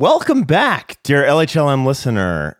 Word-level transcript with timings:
Welcome 0.00 0.44
back, 0.44 0.96
dear 1.02 1.24
LHLM 1.24 1.84
listener. 1.84 2.56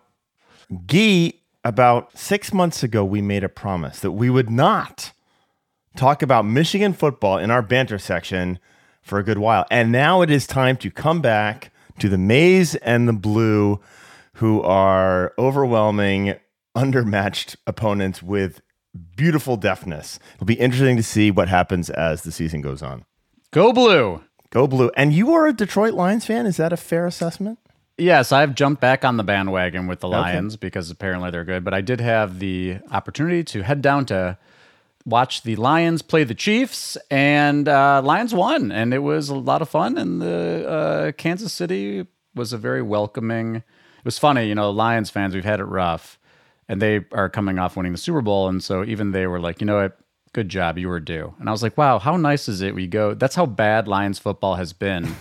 Gyi, 0.70 1.38
about 1.64 2.14
six 2.14 2.52
months 2.52 2.82
ago, 2.82 3.02
we 3.02 3.22
made 3.22 3.42
a 3.42 3.48
promise 3.48 4.00
that 4.00 4.10
we 4.10 4.28
would 4.28 4.50
not 4.50 5.12
talk 5.96 6.20
about 6.20 6.44
Michigan 6.44 6.92
football 6.92 7.38
in 7.38 7.50
our 7.50 7.62
banter 7.62 7.98
section 7.98 8.58
for 9.00 9.18
a 9.18 9.24
good 9.24 9.38
while. 9.38 9.64
And 9.70 9.90
now 9.90 10.20
it 10.20 10.30
is 10.30 10.46
time 10.46 10.76
to 10.76 10.90
come 10.90 11.22
back 11.22 11.72
to 12.00 12.10
the 12.10 12.18
maize 12.18 12.74
and 12.74 13.08
the 13.08 13.14
blue, 13.14 13.80
who 14.34 14.60
are 14.60 15.32
overwhelming, 15.38 16.34
undermatched 16.76 17.56
opponents 17.66 18.22
with 18.22 18.60
beautiful 19.16 19.56
deftness. 19.56 20.18
It'll 20.34 20.44
be 20.44 20.60
interesting 20.60 20.98
to 20.98 21.02
see 21.02 21.30
what 21.30 21.48
happens 21.48 21.88
as 21.88 22.20
the 22.20 22.32
season 22.32 22.60
goes 22.60 22.82
on. 22.82 23.06
Go 23.50 23.72
blue. 23.72 24.22
Go 24.50 24.66
blue. 24.66 24.90
And 24.96 25.12
you 25.12 25.32
are 25.32 25.46
a 25.46 25.52
Detroit 25.52 25.94
Lions 25.94 26.26
fan. 26.26 26.44
Is 26.44 26.56
that 26.56 26.72
a 26.72 26.76
fair 26.76 27.06
assessment? 27.06 27.58
Yes, 27.96 28.32
I've 28.32 28.54
jumped 28.54 28.80
back 28.80 29.04
on 29.04 29.16
the 29.16 29.22
bandwagon 29.22 29.86
with 29.86 30.00
the 30.00 30.08
Lions 30.08 30.54
okay. 30.54 30.60
because 30.60 30.90
apparently 30.90 31.30
they're 31.30 31.44
good. 31.44 31.64
But 31.64 31.74
I 31.74 31.82
did 31.82 32.00
have 32.00 32.38
the 32.38 32.78
opportunity 32.90 33.44
to 33.44 33.62
head 33.62 33.82
down 33.82 34.06
to 34.06 34.38
watch 35.04 35.42
the 35.42 35.56
Lions 35.56 36.02
play 36.02 36.24
the 36.24 36.34
Chiefs, 36.34 36.96
and 37.10 37.68
uh, 37.68 38.00
Lions 38.02 38.34
won, 38.34 38.72
and 38.72 38.92
it 38.92 39.00
was 39.00 39.28
a 39.28 39.34
lot 39.34 39.62
of 39.62 39.68
fun. 39.68 39.98
And 39.98 40.20
the 40.20 40.66
uh, 40.68 41.12
Kansas 41.12 41.52
City 41.52 42.06
was 42.34 42.52
a 42.52 42.58
very 42.58 42.82
welcoming. 42.82 43.56
It 43.56 44.04
was 44.04 44.18
funny, 44.18 44.48
you 44.48 44.54
know, 44.54 44.70
Lions 44.70 45.10
fans. 45.10 45.34
We've 45.34 45.44
had 45.44 45.60
it 45.60 45.64
rough, 45.64 46.18
and 46.68 46.80
they 46.80 47.04
are 47.12 47.28
coming 47.28 47.58
off 47.58 47.76
winning 47.76 47.92
the 47.92 47.98
Super 47.98 48.22
Bowl, 48.22 48.48
and 48.48 48.62
so 48.62 48.82
even 48.82 49.12
they 49.12 49.26
were 49.26 49.40
like, 49.40 49.60
you 49.60 49.66
know 49.66 49.76
what, 49.76 49.98
good 50.32 50.48
job, 50.48 50.78
you 50.78 50.88
were 50.88 51.00
due. 51.00 51.34
And 51.38 51.48
I 51.48 51.52
was 51.52 51.62
like, 51.62 51.76
wow, 51.76 51.98
how 51.98 52.16
nice 52.16 52.48
is 52.48 52.60
it? 52.60 52.74
We 52.74 52.86
go. 52.86 53.14
That's 53.14 53.34
how 53.34 53.46
bad 53.46 53.88
Lions 53.88 54.18
football 54.18 54.54
has 54.56 54.72
been. 54.72 55.14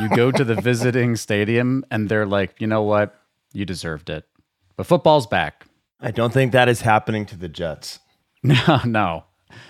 you 0.00 0.08
go 0.14 0.30
to 0.30 0.44
the 0.44 0.54
visiting 0.54 1.16
stadium, 1.16 1.84
and 1.90 2.08
they're 2.08 2.26
like, 2.26 2.60
you 2.60 2.66
know 2.66 2.82
what, 2.82 3.18
you 3.52 3.64
deserved 3.64 4.10
it. 4.10 4.26
But 4.76 4.86
football's 4.86 5.26
back. 5.26 5.66
I 6.00 6.10
don't 6.10 6.32
think 6.32 6.52
that 6.52 6.68
is 6.68 6.80
happening 6.80 7.26
to 7.26 7.36
the 7.36 7.48
Jets. 7.48 7.98
No, 8.44 8.80
no. 8.84 9.24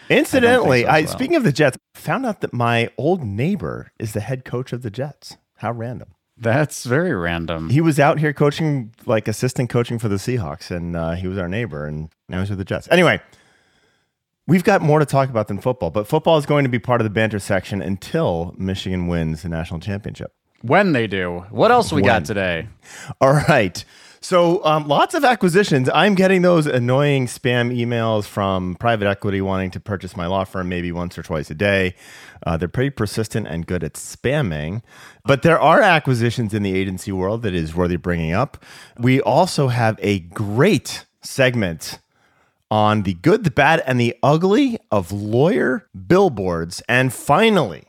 Incidentally, 0.09 0.87
I, 0.87 1.03
so 1.03 1.05
well. 1.05 1.19
speaking 1.19 1.37
of 1.37 1.45
the 1.45 1.53
Jets, 1.53 1.77
found 1.95 2.25
out 2.25 2.41
that 2.41 2.55
my 2.55 2.89
old 2.97 3.23
neighbor 3.23 3.93
is 3.99 4.15
the 4.15 4.21
head 4.21 4.47
coach 4.47 4.73
of 4.73 4.81
the 4.81 4.89
Jets. 4.89 5.37
How 5.57 5.73
random. 5.73 6.15
That's 6.39 6.85
very 6.85 7.15
random. 7.15 7.69
He 7.69 7.83
was 7.83 8.01
out 8.01 8.19
here 8.19 8.33
coaching, 8.33 8.95
like 9.05 9.29
assistant 9.29 9.69
coaching 9.69 9.99
for 9.99 10.09
the 10.09 10.17
Seahawks, 10.17 10.71
and 10.71 10.97
uh, 10.97 11.13
he 11.13 11.29
was 11.29 11.37
our 11.37 11.49
neighbor, 11.49 11.85
and 11.85 12.09
now 12.31 12.41
he's 12.41 12.49
with 12.49 12.59
the 12.59 12.65
Jets. 12.65 12.89
Anyway, 12.91 13.21
we've 14.47 14.65
got 14.65 14.83
more 14.83 14.99
to 14.99 15.07
talk 15.07 15.29
about 15.29 15.49
than 15.49 15.59
football, 15.59 15.91
but 15.91 16.07
football 16.07 16.39
is 16.39 16.47
going 16.47 16.65
to 16.65 16.71
be 16.71 16.79
part 16.79 17.01
of 17.01 17.05
the 17.05 17.11
banter 17.11 17.39
section 17.39 17.83
until 17.83 18.55
Michigan 18.59 19.07
wins 19.07 19.43
the 19.43 19.49
national 19.49 19.81
championship. 19.81 20.33
When 20.63 20.93
they 20.93 21.07
do. 21.07 21.45
What 21.51 21.73
else 21.73 21.93
we 21.93 22.03
when? 22.03 22.09
got 22.09 22.25
today? 22.25 22.69
All 23.21 23.33
right. 23.33 23.85
So 24.21 24.65
um, 24.65 24.87
lots 24.87 25.15
of 25.15 25.25
acquisitions. 25.25 25.91
I'm 25.93 26.15
getting 26.15 26.43
those 26.43 26.67
annoying 26.67 27.27
spam 27.27 27.77
emails 27.77 28.25
from 28.25 28.77
private 28.77 29.09
equity 29.09 29.41
wanting 29.41 29.73
to 29.73 29.81
purchase 29.81 30.17
my 30.17 30.27
law 30.27 30.45
firm 30.45 30.69
maybe 30.69 30.93
once 30.93 31.19
or 31.19 31.25
twice 31.25 31.51
a 31.51 31.57
day. 31.57 31.97
Uh, 32.47 32.57
they're 32.57 32.69
pretty 32.69 32.91
persistent 32.91 33.49
and 33.49 33.67
good 33.67 33.83
at 33.83 33.95
spamming. 33.95 34.83
But 35.25 35.43
there 35.43 35.59
are 35.59 35.81
acquisitions 35.81 36.55
in 36.55 36.63
the 36.63 36.73
agency 36.73 37.11
world 37.11 37.43
that 37.43 37.53
is 37.53 37.75
worthy 37.75 37.97
bringing 37.97 38.33
up. 38.33 38.65
We 38.97 39.21
also 39.21 39.67
have 39.67 39.99
a 40.01 40.21
great 40.21 41.05
segment 41.23 41.99
on 42.73 43.03
the 43.03 43.13
good, 43.13 43.45
the 43.45 43.51
bad, 43.51 43.83
and 43.87 44.01
the 44.01 44.17
ugly 44.23 44.79
of 44.91 45.13
lawyer 45.13 45.87
billboards. 46.07 46.83
And 46.89 47.13
finally, 47.13 47.85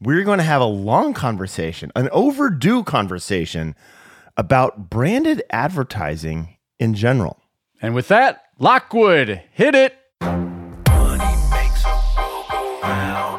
we're 0.00 0.22
going 0.22 0.38
to 0.38 0.44
have 0.44 0.60
a 0.60 0.66
long 0.66 1.12
conversation, 1.12 1.90
an 1.96 2.08
overdue 2.12 2.84
conversation 2.84 3.74
about 4.36 4.88
branded 4.88 5.42
advertising 5.50 6.58
in 6.78 6.94
general. 6.94 7.42
And 7.82 7.92
with 7.92 8.06
that, 8.06 8.44
Lockwood, 8.56 9.42
hit 9.52 9.74
it. 9.74 10.51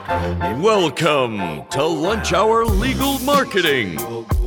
Welcome 0.06 1.66
to 1.70 1.86
Lunch 1.86 2.34
Hour 2.34 2.66
Legal 2.66 3.20
Marketing, 3.20 3.98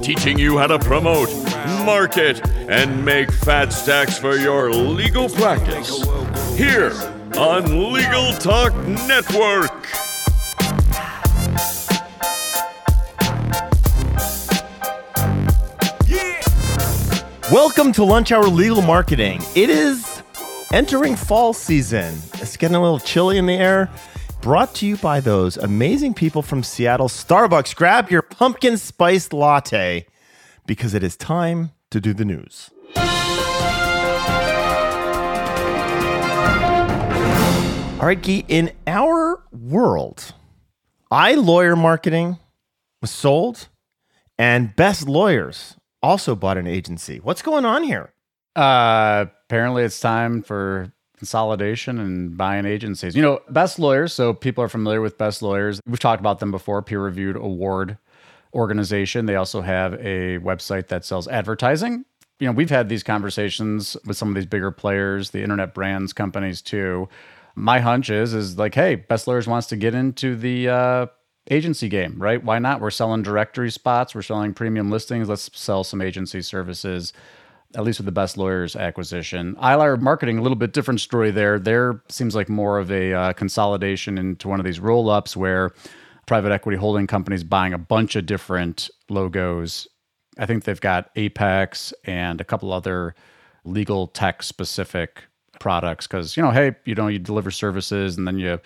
teaching 0.02 0.38
you 0.38 0.58
how 0.58 0.66
to 0.66 0.78
promote, 0.78 1.30
market, 1.86 2.46
and 2.68 3.02
make 3.02 3.32
fat 3.32 3.72
stacks 3.72 4.18
for 4.18 4.36
your 4.36 4.70
legal 4.70 5.30
practice. 5.30 6.04
Here 6.58 6.92
on 7.38 7.90
Legal 7.90 8.32
Talk 8.34 8.74
Network. 9.08 9.86
Welcome 17.50 17.92
to 17.92 18.04
Lunch 18.04 18.30
Hour 18.30 18.44
Legal 18.44 18.82
Marketing. 18.82 19.40
It 19.54 19.70
is 19.70 20.22
entering 20.70 21.16
fall 21.16 21.54
season. 21.54 22.14
It's 22.34 22.58
getting 22.58 22.76
a 22.76 22.82
little 22.82 23.00
chilly 23.00 23.38
in 23.38 23.46
the 23.46 23.54
air. 23.54 23.88
Brought 24.46 24.76
to 24.76 24.86
you 24.86 24.96
by 24.96 25.18
those 25.18 25.56
amazing 25.56 26.14
people 26.14 26.40
from 26.40 26.62
Seattle 26.62 27.08
Starbucks. 27.08 27.74
Grab 27.74 28.12
your 28.12 28.22
pumpkin 28.22 28.76
spice 28.76 29.32
latte 29.32 30.06
because 30.68 30.94
it 30.94 31.02
is 31.02 31.16
time 31.16 31.72
to 31.90 32.00
do 32.00 32.14
the 32.14 32.24
news. 32.24 32.70
All 32.94 33.02
right, 38.06 38.22
Gyi, 38.22 38.44
in 38.46 38.70
our 38.86 39.42
world, 39.50 40.32
iLawyer 41.10 41.76
Marketing 41.76 42.38
was 43.00 43.10
sold 43.10 43.66
and 44.38 44.76
Best 44.76 45.08
Lawyers 45.08 45.74
also 46.04 46.36
bought 46.36 46.56
an 46.56 46.68
agency. 46.68 47.18
What's 47.18 47.42
going 47.42 47.64
on 47.64 47.82
here? 47.82 48.12
Uh, 48.54 49.24
apparently, 49.48 49.82
it's 49.82 49.98
time 49.98 50.40
for 50.40 50.92
consolidation 51.26 51.98
and 51.98 52.36
buying 52.36 52.64
agencies. 52.66 53.16
You 53.16 53.22
know, 53.22 53.40
Best 53.50 53.80
Lawyers, 53.80 54.12
so 54.12 54.32
people 54.32 54.62
are 54.62 54.68
familiar 54.68 55.00
with 55.00 55.18
Best 55.18 55.42
Lawyers. 55.42 55.80
We've 55.84 55.98
talked 55.98 56.20
about 56.20 56.38
them 56.38 56.52
before, 56.52 56.80
peer 56.82 57.00
reviewed 57.00 57.34
award 57.34 57.98
organization. 58.54 59.26
They 59.26 59.34
also 59.34 59.60
have 59.60 59.94
a 59.94 60.38
website 60.38 60.86
that 60.86 61.04
sells 61.04 61.26
advertising. 61.26 62.04
You 62.38 62.46
know, 62.46 62.52
we've 62.52 62.70
had 62.70 62.88
these 62.88 63.02
conversations 63.02 63.96
with 64.06 64.16
some 64.16 64.28
of 64.28 64.36
these 64.36 64.46
bigger 64.46 64.70
players, 64.70 65.30
the 65.30 65.42
internet 65.42 65.74
brands 65.74 66.12
companies 66.12 66.62
too. 66.62 67.08
My 67.56 67.80
hunch 67.80 68.08
is 68.08 68.32
is 68.32 68.56
like, 68.56 68.76
hey, 68.76 68.94
Best 68.94 69.26
Lawyers 69.26 69.48
wants 69.48 69.66
to 69.68 69.76
get 69.76 69.94
into 69.94 70.36
the 70.36 70.68
uh, 70.68 71.06
agency 71.50 71.88
game, 71.88 72.14
right? 72.18 72.42
Why 72.44 72.60
not? 72.60 72.80
We're 72.80 72.90
selling 72.92 73.24
directory 73.24 73.72
spots, 73.72 74.14
we're 74.14 74.22
selling 74.22 74.54
premium 74.54 74.92
listings. 74.92 75.28
Let's 75.28 75.50
sell 75.58 75.82
some 75.82 76.00
agency 76.00 76.40
services, 76.42 77.12
at 77.74 77.84
least 77.84 77.98
with 77.98 78.06
the 78.06 78.12
best 78.12 78.36
lawyers 78.36 78.76
acquisition. 78.76 79.54
iLawyer 79.56 80.00
marketing, 80.00 80.38
a 80.38 80.42
little 80.42 80.56
bit 80.56 80.72
different 80.72 81.00
story 81.00 81.30
there. 81.30 81.58
There 81.58 82.00
seems 82.08 82.34
like 82.34 82.48
more 82.48 82.78
of 82.78 82.90
a 82.90 83.12
uh, 83.12 83.32
consolidation 83.32 84.18
into 84.18 84.48
one 84.48 84.60
of 84.60 84.64
these 84.64 84.80
roll 84.80 85.10
ups 85.10 85.36
where 85.36 85.72
private 86.26 86.52
equity 86.52 86.76
holding 86.76 87.06
companies 87.06 87.44
buying 87.44 87.72
a 87.72 87.78
bunch 87.78 88.16
of 88.16 88.26
different 88.26 88.90
logos. 89.08 89.86
I 90.38 90.46
think 90.46 90.64
they've 90.64 90.80
got 90.80 91.10
Apex 91.16 91.94
and 92.04 92.40
a 92.40 92.44
couple 92.44 92.72
other 92.72 93.14
legal 93.64 94.06
tech 94.08 94.42
specific 94.42 95.24
products 95.58 96.06
because, 96.06 96.36
you 96.36 96.42
know, 96.42 96.50
hey, 96.50 96.76
you 96.84 96.94
know, 96.94 97.08
you 97.08 97.18
deliver 97.18 97.50
services 97.50 98.16
and 98.16 98.26
then 98.26 98.38
you 98.38 98.60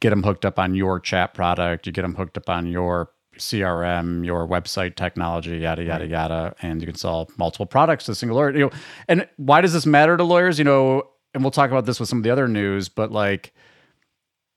get 0.00 0.10
them 0.10 0.22
hooked 0.22 0.44
up 0.44 0.58
on 0.58 0.74
your 0.74 1.00
chat 1.00 1.34
product, 1.34 1.86
you 1.86 1.92
get 1.92 2.02
them 2.02 2.14
hooked 2.14 2.36
up 2.36 2.48
on 2.48 2.66
your 2.66 3.10
CRM, 3.38 4.24
your 4.24 4.46
website 4.46 4.96
technology, 4.96 5.58
yada 5.58 5.82
yada 5.82 6.06
yada, 6.06 6.54
and 6.62 6.80
you 6.80 6.86
can 6.86 6.96
sell 6.96 7.30
multiple 7.36 7.66
products 7.66 8.06
to 8.06 8.12
a 8.12 8.14
single 8.14 8.36
lawyer. 8.36 8.52
You 8.52 8.58
know, 8.60 8.70
and 9.08 9.28
why 9.36 9.60
does 9.60 9.72
this 9.72 9.86
matter 9.86 10.16
to 10.16 10.24
lawyers? 10.24 10.58
You 10.58 10.64
know, 10.64 11.08
and 11.32 11.42
we'll 11.42 11.50
talk 11.50 11.70
about 11.70 11.86
this 11.86 12.00
with 12.00 12.08
some 12.08 12.18
of 12.18 12.24
the 12.24 12.30
other 12.30 12.48
news, 12.48 12.88
but 12.88 13.10
like 13.10 13.52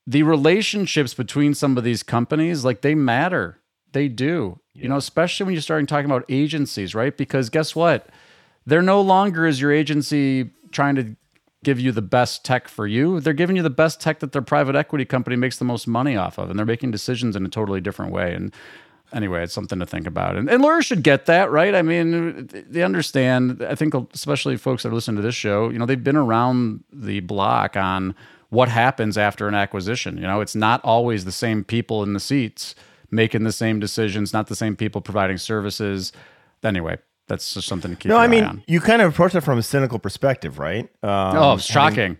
the 0.05 0.23
relationships 0.23 1.13
between 1.13 1.53
some 1.53 1.77
of 1.77 1.83
these 1.83 2.03
companies, 2.03 2.63
like 2.63 2.81
they 2.81 2.95
matter. 2.95 3.59
They 3.93 4.07
do. 4.07 4.59
Yeah. 4.73 4.83
You 4.83 4.89
know, 4.89 4.97
especially 4.97 5.45
when 5.45 5.53
you're 5.53 5.61
starting 5.61 5.87
talking 5.87 6.05
about 6.05 6.25
agencies, 6.29 6.93
right? 6.93 7.15
Because 7.15 7.49
guess 7.49 7.75
what? 7.75 8.07
They're 8.65 8.81
no 8.81 9.01
longer 9.01 9.45
is 9.47 9.59
your 9.59 9.71
agency 9.71 10.51
trying 10.71 10.95
to 10.95 11.15
give 11.63 11.79
you 11.79 11.91
the 11.91 12.01
best 12.01 12.45
tech 12.45 12.67
for 12.67 12.85
you. 12.87 13.19
They're 13.19 13.33
giving 13.33 13.55
you 13.55 13.63
the 13.63 13.69
best 13.69 13.99
tech 13.99 14.19
that 14.19 14.31
their 14.31 14.41
private 14.41 14.75
equity 14.75 15.05
company 15.05 15.35
makes 15.35 15.57
the 15.57 15.65
most 15.65 15.87
money 15.87 16.15
off 16.15 16.37
of, 16.37 16.49
and 16.49 16.57
they're 16.57 16.65
making 16.65 16.91
decisions 16.91 17.35
in 17.35 17.45
a 17.45 17.49
totally 17.49 17.81
different 17.81 18.11
way. 18.11 18.33
And 18.33 18.53
anyway, 19.11 19.43
it's 19.43 19.53
something 19.53 19.79
to 19.79 19.85
think 19.85 20.07
about. 20.07 20.35
And, 20.35 20.49
and 20.49 20.61
lawyers 20.61 20.85
should 20.85 21.03
get 21.03 21.25
that, 21.25 21.51
right? 21.51 21.73
I 21.73 21.81
mean, 21.81 22.49
they 22.69 22.83
understand. 22.83 23.63
I 23.67 23.75
think, 23.75 23.93
especially 24.13 24.57
folks 24.57 24.83
that 24.83 24.89
are 24.89 24.95
listening 24.95 25.17
to 25.17 25.23
this 25.23 25.35
show, 25.35 25.69
you 25.69 25.79
know, 25.79 25.85
they've 25.85 26.03
been 26.03 26.15
around 26.15 26.83
the 26.91 27.21
block 27.21 27.75
on 27.75 28.15
what 28.49 28.69
happens 28.69 29.17
after 29.17 29.47
an 29.47 29.55
acquisition. 29.55 30.17
You 30.17 30.23
know, 30.23 30.41
it's 30.41 30.55
not 30.55 30.83
always 30.83 31.25
the 31.25 31.31
same 31.31 31.63
people 31.63 32.03
in 32.03 32.13
the 32.13 32.19
seats 32.19 32.75
making 33.09 33.43
the 33.43 33.51
same 33.51 33.79
decisions, 33.79 34.33
not 34.33 34.47
the 34.47 34.55
same 34.55 34.75
people 34.75 35.01
providing 35.01 35.37
services. 35.37 36.11
Anyway, 36.63 36.97
that's 37.27 37.53
just 37.53 37.67
something 37.67 37.91
to 37.91 37.97
keep. 37.97 38.09
No, 38.09 38.17
I 38.17 38.27
mean 38.27 38.43
on. 38.43 38.63
you 38.67 38.79
kind 38.79 39.01
of 39.01 39.11
approach 39.11 39.35
it 39.35 39.41
from 39.41 39.57
a 39.57 39.63
cynical 39.63 39.99
perspective, 39.99 40.59
right? 40.59 40.85
Um, 41.03 41.37
oh, 41.37 41.57
shocking. 41.57 42.17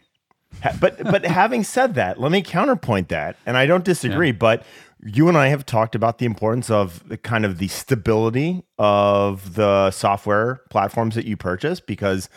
Having, 0.61 0.79
but 0.79 1.03
but 1.03 1.25
having 1.25 1.63
said 1.63 1.95
that, 1.95 2.19
let 2.19 2.31
me 2.31 2.41
counterpoint 2.41 3.09
that, 3.09 3.37
and 3.45 3.57
I 3.57 3.65
don't 3.65 3.83
disagree. 3.83 4.27
Yeah. 4.27 4.33
But 4.33 4.63
you 5.05 5.27
and 5.27 5.37
I 5.37 5.47
have 5.47 5.65
talked 5.65 5.95
about 5.95 6.17
the 6.17 6.25
importance 6.25 6.69
of 6.69 7.07
the 7.07 7.17
kind 7.17 7.45
of 7.45 7.59
the 7.59 7.67
stability 7.67 8.63
of 8.77 9.55
the 9.55 9.91
software 9.91 10.61
platforms 10.69 11.15
that 11.15 11.25
you 11.25 11.37
purchase 11.37 11.79
because 11.79 12.29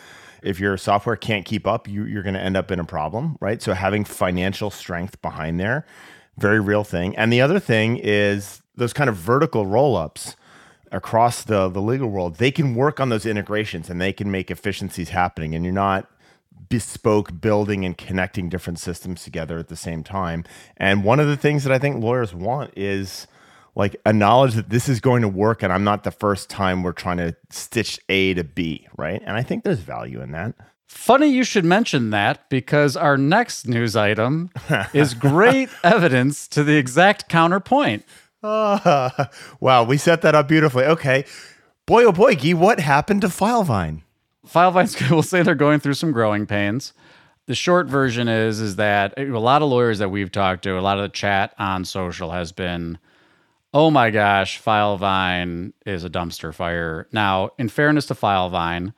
if 0.43 0.59
your 0.59 0.77
software 0.77 1.15
can't 1.15 1.45
keep 1.45 1.67
up, 1.67 1.87
you, 1.87 2.05
you're 2.05 2.23
going 2.23 2.33
to 2.33 2.41
end 2.41 2.57
up 2.57 2.71
in 2.71 2.79
a 2.79 2.83
problem, 2.83 3.37
right? 3.39 3.61
So 3.61 3.73
having 3.73 4.03
financial 4.03 4.71
strength 4.71 5.21
behind 5.21 5.59
there, 5.59 5.85
very 6.37 6.59
real 6.59 6.83
thing. 6.83 7.15
And 7.15 7.31
the 7.31 7.41
other 7.41 7.59
thing 7.59 7.97
is 7.97 8.61
those 8.75 8.93
kind 8.93 9.09
of 9.09 9.15
vertical 9.15 9.65
roll 9.65 9.95
ups 9.95 10.35
across 10.91 11.43
the 11.43 11.69
the 11.69 11.81
legal 11.81 12.09
world. 12.09 12.35
They 12.35 12.51
can 12.51 12.75
work 12.75 12.99
on 12.99 13.09
those 13.09 13.25
integrations 13.25 13.89
and 13.89 13.99
they 13.99 14.13
can 14.13 14.29
make 14.31 14.51
efficiencies 14.51 15.09
happening, 15.09 15.55
and 15.55 15.63
you're 15.63 15.73
not 15.73 16.09
bespoke 16.69 17.41
building 17.41 17.85
and 17.85 17.97
connecting 17.97 18.49
different 18.49 18.79
systems 18.79 19.23
together 19.23 19.59
at 19.59 19.67
the 19.67 19.75
same 19.75 20.03
time. 20.03 20.43
And 20.77 21.03
one 21.03 21.19
of 21.19 21.27
the 21.27 21.37
things 21.37 21.63
that 21.63 21.73
I 21.73 21.79
think 21.79 22.01
lawyers 22.01 22.33
want 22.33 22.73
is 22.77 23.27
like 23.75 23.95
a 24.05 24.13
knowledge 24.13 24.53
that 24.55 24.69
this 24.69 24.89
is 24.89 24.99
going 24.99 25.21
to 25.21 25.27
work 25.27 25.63
and 25.63 25.71
I'm 25.71 25.83
not 25.83 26.03
the 26.03 26.11
first 26.11 26.49
time 26.49 26.83
we're 26.83 26.91
trying 26.91 27.17
to 27.17 27.35
stitch 27.49 27.99
A 28.09 28.33
to 28.33 28.43
B, 28.43 28.87
right? 28.97 29.21
And 29.25 29.37
I 29.37 29.43
think 29.43 29.63
there's 29.63 29.79
value 29.79 30.21
in 30.21 30.31
that. 30.31 30.55
Funny 30.87 31.27
you 31.27 31.43
should 31.43 31.63
mention 31.63 32.09
that 32.09 32.49
because 32.49 32.97
our 32.97 33.17
next 33.17 33.67
news 33.67 33.95
item 33.95 34.49
is 34.93 35.13
great 35.13 35.69
evidence 35.83 36.47
to 36.49 36.63
the 36.63 36.75
exact 36.75 37.29
counterpoint. 37.29 38.05
Uh, 38.43 39.25
wow, 39.59 39.83
we 39.83 39.97
set 39.97 40.21
that 40.21 40.35
up 40.35 40.47
beautifully. 40.47 40.85
Okay. 40.85 41.25
Boy, 41.85 42.05
oh 42.05 42.11
boy, 42.11 42.35
Gee, 42.35 42.53
what 42.53 42.79
happened 42.79 43.21
to 43.21 43.27
Filevine? 43.27 44.01
Filevine 44.47 45.09
will 45.11 45.23
say 45.23 45.43
they're 45.43 45.55
going 45.55 45.79
through 45.79 45.95
some 45.95 46.11
growing 46.11 46.45
pains. 46.45 46.93
The 47.47 47.55
short 47.55 47.87
version 47.87 48.27
is 48.27 48.61
is 48.61 48.75
that 48.77 49.13
a 49.17 49.25
lot 49.25 49.61
of 49.61 49.69
lawyers 49.69 49.99
that 49.99 50.09
we've 50.09 50.31
talked 50.31 50.63
to, 50.63 50.77
a 50.77 50.81
lot 50.81 50.97
of 50.97 51.03
the 51.03 51.09
chat 51.09 51.53
on 51.57 51.85
social 51.85 52.31
has 52.31 52.51
been, 52.51 52.97
oh 53.73 53.89
my 53.91 54.09
gosh, 54.09 54.61
Filevine 54.61 55.73
is 55.85 56.03
a 56.03 56.09
dumpster 56.09 56.53
fire. 56.53 57.07
Now, 57.11 57.51
in 57.57 57.67
fairness 57.67 58.05
to 58.07 58.13
Filevine, 58.13 58.93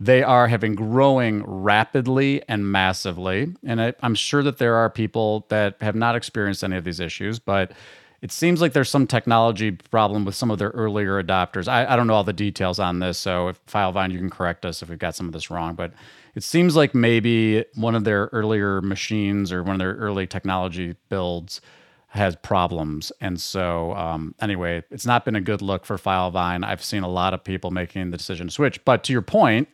they 0.00 0.22
are 0.22 0.46
having 0.46 0.74
growing 0.76 1.42
rapidly 1.44 2.42
and 2.48 2.70
massively. 2.70 3.54
And 3.64 3.80
I, 3.80 3.94
I'm 4.00 4.14
sure 4.14 4.44
that 4.44 4.58
there 4.58 4.76
are 4.76 4.88
people 4.88 5.44
that 5.48 5.76
have 5.80 5.96
not 5.96 6.14
experienced 6.14 6.62
any 6.62 6.76
of 6.76 6.84
these 6.84 7.00
issues, 7.00 7.40
but 7.40 7.72
it 8.20 8.32
seems 8.32 8.60
like 8.60 8.72
there's 8.72 8.90
some 8.90 9.06
technology 9.06 9.70
problem 9.70 10.24
with 10.24 10.34
some 10.34 10.50
of 10.50 10.58
their 10.58 10.70
earlier 10.70 11.22
adopters. 11.22 11.68
I, 11.68 11.86
I 11.86 11.96
don't 11.96 12.06
know 12.06 12.14
all 12.14 12.24
the 12.24 12.32
details 12.32 12.78
on 12.78 12.98
this, 12.98 13.16
so 13.16 13.48
if 13.48 13.64
Filevine, 13.66 14.10
you 14.10 14.18
can 14.18 14.30
correct 14.30 14.66
us 14.66 14.82
if 14.82 14.88
we've 14.88 14.98
got 14.98 15.14
some 15.14 15.26
of 15.26 15.32
this 15.32 15.50
wrong. 15.50 15.74
But 15.74 15.92
it 16.34 16.42
seems 16.42 16.76
like 16.76 16.94
maybe 16.94 17.64
one 17.74 17.94
of 17.94 18.04
their 18.04 18.28
earlier 18.32 18.80
machines 18.80 19.52
or 19.52 19.62
one 19.62 19.74
of 19.74 19.78
their 19.78 19.94
early 19.94 20.26
technology 20.26 20.96
builds 21.08 21.60
has 22.08 22.36
problems. 22.36 23.12
And 23.20 23.40
so, 23.40 23.92
um, 23.94 24.34
anyway, 24.40 24.82
it's 24.90 25.06
not 25.06 25.24
been 25.24 25.36
a 25.36 25.40
good 25.40 25.62
look 25.62 25.84
for 25.84 25.96
Filevine. 25.96 26.64
I've 26.64 26.82
seen 26.82 27.02
a 27.02 27.08
lot 27.08 27.34
of 27.34 27.44
people 27.44 27.70
making 27.70 28.10
the 28.10 28.16
decision 28.16 28.48
to 28.48 28.52
switch. 28.52 28.84
But 28.84 29.04
to 29.04 29.12
your 29.12 29.22
point, 29.22 29.68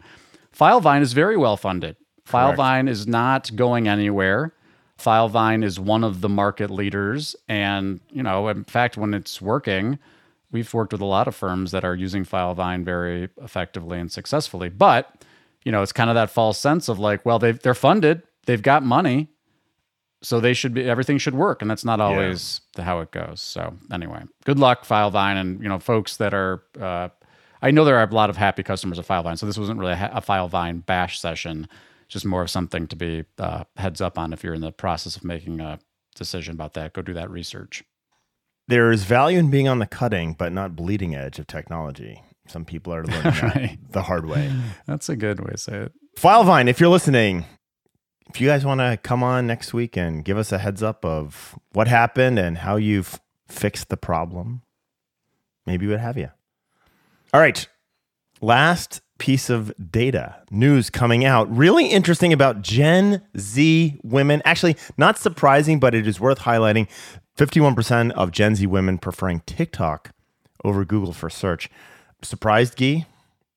Filevine 0.56 1.02
is 1.02 1.12
very 1.12 1.36
well 1.36 1.56
funded. 1.56 1.96
Filevine 2.26 2.88
is 2.88 3.06
not 3.06 3.54
going 3.54 3.86
anywhere. 3.86 4.53
Filevine 4.98 5.64
is 5.64 5.80
one 5.80 6.04
of 6.04 6.20
the 6.20 6.28
market 6.28 6.70
leaders. 6.70 7.34
And, 7.48 8.00
you 8.10 8.22
know, 8.22 8.48
in 8.48 8.64
fact, 8.64 8.96
when 8.96 9.12
it's 9.14 9.40
working, 9.42 9.98
we've 10.52 10.72
worked 10.72 10.92
with 10.92 11.00
a 11.00 11.06
lot 11.06 11.26
of 11.26 11.34
firms 11.34 11.72
that 11.72 11.84
are 11.84 11.94
using 11.94 12.24
Filevine 12.24 12.84
very 12.84 13.28
effectively 13.42 13.98
and 13.98 14.10
successfully. 14.10 14.68
But, 14.68 15.24
you 15.64 15.72
know, 15.72 15.82
it's 15.82 15.92
kind 15.92 16.10
of 16.10 16.14
that 16.14 16.30
false 16.30 16.58
sense 16.58 16.88
of 16.88 16.98
like, 16.98 17.26
well, 17.26 17.38
they've, 17.38 17.58
they're 17.58 17.74
funded, 17.74 18.22
they've 18.46 18.62
got 18.62 18.82
money. 18.82 19.28
So 20.22 20.40
they 20.40 20.54
should 20.54 20.72
be 20.72 20.88
everything 20.88 21.18
should 21.18 21.34
work, 21.34 21.60
and 21.60 21.70
that's 21.70 21.84
not 21.84 22.00
always 22.00 22.62
yeah. 22.62 22.76
the, 22.76 22.82
how 22.84 23.00
it 23.00 23.10
goes. 23.10 23.42
So 23.42 23.74
anyway, 23.92 24.22
good 24.46 24.58
luck, 24.58 24.86
Filevine, 24.86 25.38
and 25.38 25.62
you 25.62 25.68
know 25.68 25.78
folks 25.78 26.16
that 26.16 26.32
are. 26.32 26.62
Uh, 26.80 27.10
I 27.60 27.70
know 27.70 27.84
there 27.84 27.98
are 27.98 28.08
a 28.08 28.14
lot 28.14 28.30
of 28.30 28.38
happy 28.38 28.62
customers 28.62 28.98
of 28.98 29.06
Filevine, 29.06 29.38
so 29.38 29.44
this 29.44 29.58
wasn't 29.58 29.78
really 29.78 29.92
a, 29.92 30.12
a 30.14 30.22
Filevine 30.22 30.86
bash 30.86 31.20
session 31.20 31.68
just 32.08 32.24
more 32.24 32.42
of 32.42 32.50
something 32.50 32.86
to 32.88 32.96
be 32.96 33.24
uh, 33.38 33.64
heads 33.76 34.00
up 34.00 34.18
on 34.18 34.32
if 34.32 34.42
you're 34.42 34.54
in 34.54 34.60
the 34.60 34.72
process 34.72 35.16
of 35.16 35.24
making 35.24 35.60
a 35.60 35.78
decision 36.14 36.54
about 36.54 36.74
that. 36.74 36.92
Go 36.92 37.02
do 37.02 37.14
that 37.14 37.30
research. 37.30 37.84
There 38.66 38.90
is 38.90 39.04
value 39.04 39.38
in 39.38 39.50
being 39.50 39.68
on 39.68 39.78
the 39.78 39.86
cutting, 39.86 40.32
but 40.32 40.52
not 40.52 40.76
bleeding 40.76 41.14
edge 41.14 41.38
of 41.38 41.46
technology. 41.46 42.22
Some 42.48 42.64
people 42.64 42.94
are 42.94 43.04
learning 43.04 43.22
right. 43.42 43.78
the 43.90 44.02
hard 44.02 44.26
way. 44.26 44.52
That's 44.86 45.08
a 45.08 45.16
good 45.16 45.40
way 45.40 45.52
to 45.52 45.58
say 45.58 45.76
it. 45.76 45.92
Filevine, 46.16 46.68
if 46.68 46.80
you're 46.80 46.88
listening, 46.88 47.44
if 48.28 48.40
you 48.40 48.48
guys 48.48 48.64
want 48.64 48.80
to 48.80 48.98
come 49.02 49.22
on 49.22 49.46
next 49.46 49.74
week 49.74 49.96
and 49.96 50.24
give 50.24 50.38
us 50.38 50.52
a 50.52 50.58
heads 50.58 50.82
up 50.82 51.04
of 51.04 51.58
what 51.72 51.88
happened 51.88 52.38
and 52.38 52.58
how 52.58 52.76
you've 52.76 53.20
fixed 53.48 53.88
the 53.88 53.96
problem, 53.96 54.62
maybe 55.66 55.86
we'd 55.86 56.00
have 56.00 56.16
you. 56.16 56.30
All 57.32 57.40
right. 57.40 57.66
Last 58.40 59.00
piece 59.18 59.48
of 59.48 59.72
data 59.90 60.36
news 60.50 60.90
coming 60.90 61.24
out. 61.24 61.54
Really 61.54 61.86
interesting 61.86 62.32
about 62.32 62.62
Gen 62.62 63.22
Z 63.38 63.98
women. 64.02 64.42
Actually, 64.44 64.76
not 64.96 65.18
surprising, 65.18 65.78
but 65.78 65.94
it 65.94 66.06
is 66.06 66.20
worth 66.20 66.40
highlighting. 66.40 66.88
51% 67.36 68.12
of 68.12 68.30
Gen 68.30 68.54
Z 68.54 68.66
women 68.66 68.98
preferring 68.98 69.40
TikTok 69.40 70.10
over 70.64 70.84
Google 70.84 71.12
for 71.12 71.28
search. 71.28 71.68
Surprised, 72.22 72.78
Gyi? 72.78 73.06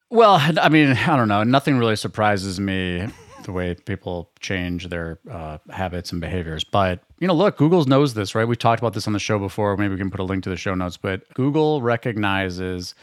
Well, 0.10 0.36
I 0.62 0.70
mean, 0.70 0.90
I 0.90 1.16
don't 1.16 1.28
know. 1.28 1.44
Nothing 1.44 1.78
really 1.78 1.96
surprises 1.96 2.60
me 2.60 3.08
the 3.44 3.52
way 3.52 3.74
people 3.74 4.30
change 4.40 4.90
their 4.90 5.20
uh, 5.30 5.58
habits 5.70 6.12
and 6.12 6.22
behaviors. 6.22 6.64
But, 6.64 7.02
you 7.20 7.28
know, 7.28 7.34
look, 7.34 7.58
Google 7.58 7.84
knows 7.86 8.14
this, 8.14 8.36
right? 8.36 8.48
We 8.48 8.56
talked 8.56 8.82
about 8.82 8.94
this 8.94 9.08
on 9.08 9.14
the 9.14 9.20
show 9.20 9.40
before. 9.40 9.76
Maybe 9.78 9.94
we 9.94 9.98
can 9.98 10.12
put 10.12 10.20
a 10.20 10.24
link 10.24 10.44
to 10.44 10.50
the 10.50 10.58
show 10.58 10.76
notes. 10.76 10.98
But 10.98 11.34
Google 11.34 11.82
recognizes 11.82 12.96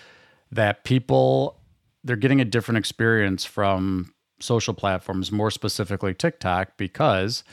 that 0.52 0.84
people 0.84 1.58
they're 2.04 2.16
getting 2.16 2.40
a 2.40 2.44
different 2.44 2.78
experience 2.78 3.44
from 3.44 4.14
social 4.40 4.74
platforms, 4.74 5.32
more 5.32 5.50
specifically 5.50 6.14
TikTok, 6.14 6.76
because 6.76 7.44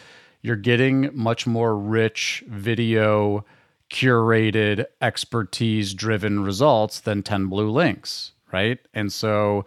you're 0.41 0.55
getting 0.55 1.09
much 1.13 1.47
more 1.47 1.77
rich 1.77 2.43
video 2.47 3.45
curated 3.89 4.85
expertise 5.01 5.93
driven 5.93 6.43
results 6.43 6.99
than 6.99 7.23
10 7.23 7.47
blue 7.47 7.69
links 7.69 8.31
right? 8.51 8.79
And 8.93 9.11
so 9.11 9.65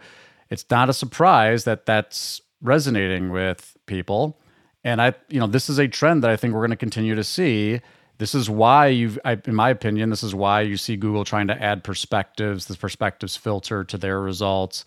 it's 0.49 0.65
not 0.69 0.89
a 0.89 0.93
surprise 0.93 1.63
that 1.63 1.85
that's 1.85 2.41
resonating 2.61 3.29
with 3.31 3.77
people. 3.85 4.39
And 4.83 5.01
i 5.01 5.13
you 5.29 5.39
know 5.39 5.47
this 5.47 5.67
is 5.67 5.79
a 5.79 5.87
trend 5.87 6.23
that 6.23 6.29
i 6.29 6.35
think 6.35 6.53
we're 6.53 6.59
going 6.59 6.69
to 6.69 6.75
continue 6.75 7.15
to 7.15 7.23
see 7.23 7.81
this 8.17 8.33
is 8.33 8.49
why 8.49 8.87
you've, 8.87 9.19
I, 9.25 9.39
in 9.45 9.55
my 9.55 9.69
opinion, 9.69 10.09
this 10.09 10.23
is 10.23 10.33
why 10.33 10.61
you 10.61 10.77
see 10.77 10.95
Google 10.95 11.25
trying 11.25 11.47
to 11.47 11.61
add 11.61 11.83
perspectives, 11.83 12.65
the 12.65 12.77
perspectives 12.77 13.35
filter 13.35 13.83
to 13.83 13.97
their 13.97 14.21
results. 14.21 14.85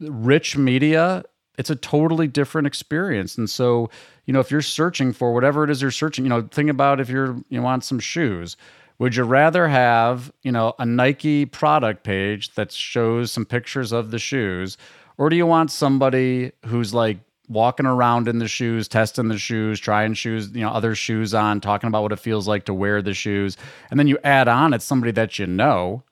Rich 0.00 0.56
media, 0.56 1.22
it's 1.56 1.70
a 1.70 1.76
totally 1.76 2.26
different 2.26 2.66
experience. 2.66 3.38
And 3.38 3.48
so, 3.48 3.90
you 4.26 4.32
know, 4.32 4.40
if 4.40 4.50
you're 4.50 4.62
searching 4.62 5.12
for 5.12 5.32
whatever 5.32 5.64
it 5.64 5.70
is 5.70 5.80
you're 5.80 5.90
searching, 5.90 6.24
you 6.24 6.28
know, 6.28 6.42
think 6.42 6.68
about 6.68 7.00
if 7.00 7.08
you're 7.08 7.36
you 7.48 7.62
want 7.62 7.84
some 7.84 8.00
shoes. 8.00 8.56
Would 8.98 9.16
you 9.16 9.24
rather 9.24 9.66
have, 9.66 10.32
you 10.42 10.52
know, 10.52 10.74
a 10.78 10.86
Nike 10.86 11.46
product 11.46 12.04
page 12.04 12.54
that 12.54 12.70
shows 12.70 13.32
some 13.32 13.44
pictures 13.44 13.90
of 13.90 14.12
the 14.12 14.20
shoes, 14.20 14.78
or 15.18 15.28
do 15.28 15.36
you 15.36 15.46
want 15.46 15.70
somebody 15.72 16.52
who's 16.66 16.94
like 16.94 17.18
walking 17.48 17.86
around 17.86 18.28
in 18.28 18.38
the 18.38 18.48
shoes, 18.48 18.88
testing 18.88 19.28
the 19.28 19.38
shoes, 19.38 19.78
trying 19.78 20.14
shoes, 20.14 20.50
you 20.52 20.62
know, 20.62 20.70
other 20.70 20.94
shoes 20.94 21.34
on, 21.34 21.60
talking 21.60 21.88
about 21.88 22.02
what 22.02 22.12
it 22.12 22.18
feels 22.18 22.48
like 22.48 22.64
to 22.64 22.74
wear 22.74 23.02
the 23.02 23.14
shoes. 23.14 23.56
And 23.90 23.98
then 23.98 24.06
you 24.06 24.18
add 24.24 24.48
on 24.48 24.72
it's 24.72 24.84
somebody 24.84 25.12
that 25.12 25.38
you 25.38 25.46
know. 25.46 26.02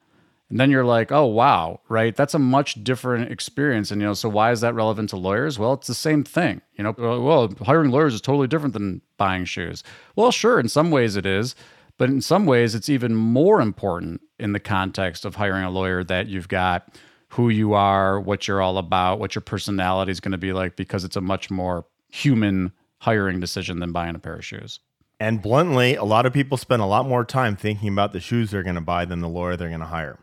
And 0.50 0.60
then 0.60 0.70
you're 0.70 0.84
like, 0.84 1.10
oh, 1.10 1.24
wow, 1.24 1.80
right? 1.88 2.14
That's 2.14 2.34
a 2.34 2.38
much 2.38 2.84
different 2.84 3.32
experience. 3.32 3.90
And, 3.90 4.02
you 4.02 4.08
know, 4.08 4.12
so 4.12 4.28
why 4.28 4.52
is 4.52 4.60
that 4.60 4.74
relevant 4.74 5.08
to 5.10 5.16
lawyers? 5.16 5.58
Well, 5.58 5.72
it's 5.72 5.86
the 5.86 5.94
same 5.94 6.24
thing. 6.24 6.60
You 6.76 6.84
know, 6.84 6.94
well, 6.98 7.54
hiring 7.62 7.90
lawyers 7.90 8.12
is 8.12 8.20
totally 8.20 8.48
different 8.48 8.74
than 8.74 9.00
buying 9.16 9.46
shoes. 9.46 9.82
Well, 10.14 10.30
sure, 10.30 10.60
in 10.60 10.68
some 10.68 10.90
ways 10.90 11.16
it 11.16 11.24
is. 11.24 11.54
But 11.96 12.10
in 12.10 12.20
some 12.20 12.46
ways, 12.46 12.74
it's 12.74 12.88
even 12.88 13.14
more 13.14 13.60
important 13.60 14.20
in 14.38 14.52
the 14.52 14.60
context 14.60 15.24
of 15.24 15.36
hiring 15.36 15.64
a 15.64 15.70
lawyer 15.70 16.02
that 16.04 16.26
you've 16.26 16.48
got 16.48 16.98
who 17.32 17.48
you 17.48 17.72
are, 17.72 18.20
what 18.20 18.46
you're 18.46 18.60
all 18.60 18.76
about, 18.76 19.18
what 19.18 19.34
your 19.34 19.42
personality 19.42 20.12
is 20.12 20.20
going 20.20 20.32
to 20.32 20.38
be 20.38 20.52
like, 20.52 20.76
because 20.76 21.02
it's 21.02 21.16
a 21.16 21.20
much 21.20 21.50
more 21.50 21.86
human 22.10 22.72
hiring 22.98 23.40
decision 23.40 23.78
than 23.78 23.90
buying 23.90 24.14
a 24.14 24.18
pair 24.18 24.34
of 24.34 24.44
shoes. 24.44 24.80
And 25.18 25.40
bluntly, 25.40 25.94
a 25.94 26.04
lot 26.04 26.26
of 26.26 26.34
people 26.34 26.58
spend 26.58 26.82
a 26.82 26.86
lot 26.86 27.08
more 27.08 27.24
time 27.24 27.56
thinking 27.56 27.88
about 27.88 28.12
the 28.12 28.20
shoes 28.20 28.50
they're 28.50 28.62
going 28.62 28.74
to 28.74 28.82
buy 28.82 29.06
than 29.06 29.20
the 29.20 29.28
lawyer 29.28 29.56
they're 29.56 29.68
going 29.68 29.80
to 29.80 29.86
hire, 29.86 30.18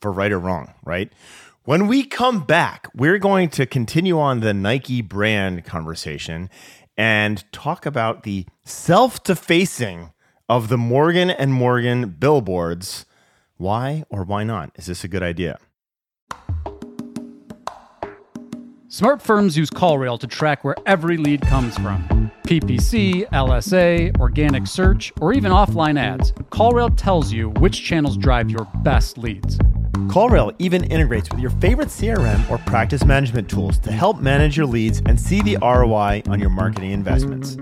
for 0.00 0.12
right 0.12 0.30
or 0.30 0.38
wrong, 0.38 0.74
right? 0.84 1.10
When 1.64 1.86
we 1.86 2.04
come 2.04 2.44
back, 2.44 2.88
we're 2.94 3.18
going 3.18 3.48
to 3.50 3.64
continue 3.64 4.18
on 4.18 4.40
the 4.40 4.52
Nike 4.52 5.00
brand 5.00 5.64
conversation 5.64 6.50
and 6.98 7.50
talk 7.50 7.86
about 7.86 8.24
the 8.24 8.44
self-defacing 8.64 10.12
of 10.50 10.68
the 10.68 10.78
Morgan 10.78 11.30
and 11.30 11.52
Morgan 11.52 12.10
billboards. 12.10 13.06
Why 13.56 14.04
or 14.10 14.24
why 14.24 14.44
not? 14.44 14.72
Is 14.74 14.86
this 14.86 15.02
a 15.02 15.08
good 15.08 15.22
idea? 15.22 15.58
Smart 18.92 19.22
firms 19.22 19.56
use 19.56 19.70
CallRail 19.70 20.18
to 20.18 20.26
track 20.26 20.64
where 20.64 20.74
every 20.84 21.16
lead 21.16 21.42
comes 21.42 21.74
from. 21.78 22.30
PPC, 22.42 23.26
LSA, 23.30 24.18
organic 24.18 24.66
search, 24.66 25.12
or 25.20 25.32
even 25.32 25.52
offline 25.52 25.98
ads. 25.98 26.32
CallRail 26.50 26.92
tells 26.96 27.32
you 27.32 27.50
which 27.60 27.84
channels 27.84 28.16
drive 28.16 28.50
your 28.50 28.66
best 28.82 29.16
leads. 29.16 29.56
CallRail 30.08 30.56
even 30.58 30.82
integrates 30.84 31.30
with 31.30 31.38
your 31.38 31.50
favorite 31.50 31.88
CRM 31.88 32.50
or 32.50 32.58
practice 32.58 33.04
management 33.04 33.48
tools 33.48 33.78
to 33.78 33.92
help 33.92 34.20
manage 34.20 34.56
your 34.56 34.66
leads 34.66 35.00
and 35.06 35.18
see 35.18 35.40
the 35.40 35.56
ROI 35.62 36.24
on 36.28 36.40
your 36.40 36.50
marketing 36.50 36.90
investments. 36.90 37.56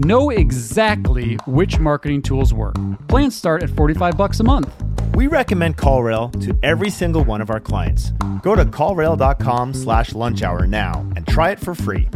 Know 0.00 0.30
exactly 0.30 1.34
which 1.46 1.78
marketing 1.78 2.22
tools 2.22 2.54
work. 2.54 2.74
Plans 3.06 3.36
start 3.36 3.62
at 3.62 3.68
45 3.68 4.16
bucks 4.16 4.40
a 4.40 4.42
month. 4.42 4.72
We 5.14 5.26
recommend 5.26 5.76
CallRail 5.76 6.42
to 6.42 6.58
every 6.62 6.88
single 6.88 7.22
one 7.22 7.42
of 7.42 7.50
our 7.50 7.60
clients. 7.60 8.12
Go 8.42 8.54
to 8.54 8.64
callrail.com 8.64 9.74
slash 9.74 10.14
lunch 10.14 10.42
hour 10.42 10.66
now 10.66 11.06
and 11.16 11.26
try 11.26 11.50
it 11.50 11.60
for 11.60 11.74
free. 11.74 12.08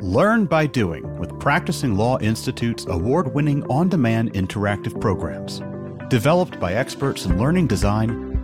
Learn 0.00 0.46
by 0.46 0.66
doing 0.66 1.18
with 1.18 1.38
Practicing 1.40 1.94
Law 1.94 2.18
Institute's 2.20 2.86
award 2.86 3.34
winning 3.34 3.64
on 3.64 3.90
demand 3.90 4.32
interactive 4.32 4.98
programs. 4.98 5.60
Developed 6.08 6.58
by 6.58 6.72
experts 6.72 7.26
in 7.26 7.38
learning 7.38 7.66
design, 7.66 8.25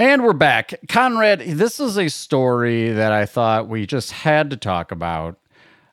And 0.00 0.24
we're 0.24 0.32
back. 0.32 0.72
Conrad, 0.88 1.40
this 1.40 1.78
is 1.78 1.98
a 1.98 2.08
story 2.08 2.90
that 2.90 3.12
I 3.12 3.26
thought 3.26 3.68
we 3.68 3.84
just 3.84 4.12
had 4.12 4.48
to 4.48 4.56
talk 4.56 4.92
about. 4.92 5.38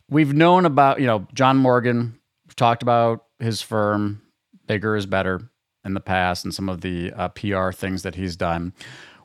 We've 0.09 0.33
known 0.33 0.65
about, 0.65 1.01
you 1.01 1.05
know, 1.05 1.27
John 1.33 1.57
Morgan, 1.57 2.17
we've 2.45 2.55
talked 2.55 2.81
about 2.81 3.25
his 3.39 3.61
firm, 3.61 4.21
Bigger 4.65 4.95
is 4.95 5.05
Better, 5.05 5.49
in 5.83 5.93
the 5.93 5.99
past 5.99 6.45
and 6.45 6.53
some 6.53 6.69
of 6.69 6.79
the 6.79 7.11
uh, 7.17 7.27
PR 7.27 7.71
things 7.71 8.03
that 8.03 8.15
he's 8.15 8.37
done. 8.37 8.71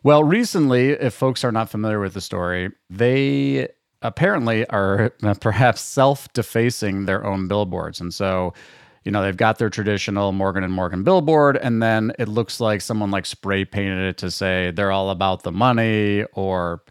Well, 0.02 0.24
recently, 0.24 0.88
if 0.88 1.14
folks 1.14 1.44
are 1.44 1.52
not 1.52 1.70
familiar 1.70 2.00
with 2.00 2.14
the 2.14 2.20
story, 2.20 2.72
they 2.90 3.68
apparently 4.02 4.66
are 4.66 5.10
perhaps 5.40 5.80
self 5.80 6.32
defacing 6.32 7.06
their 7.06 7.24
own 7.24 7.46
billboards. 7.46 8.00
And 8.00 8.12
so, 8.12 8.52
you 9.04 9.10
know, 9.10 9.22
they've 9.22 9.36
got 9.36 9.58
their 9.58 9.70
traditional 9.70 10.32
Morgan 10.32 10.64
and 10.64 10.72
Morgan 10.72 11.02
billboard, 11.02 11.56
and 11.56 11.82
then 11.82 12.12
it 12.18 12.28
looks 12.28 12.60
like 12.60 12.80
someone 12.80 13.10
like 13.10 13.26
spray 13.26 13.64
painted 13.64 14.08
it 14.08 14.18
to 14.18 14.30
say 14.30 14.70
they're 14.70 14.92
all 14.92 15.10
about 15.10 15.42
the 15.42 15.52
money 15.52 16.24
or, 16.34 16.82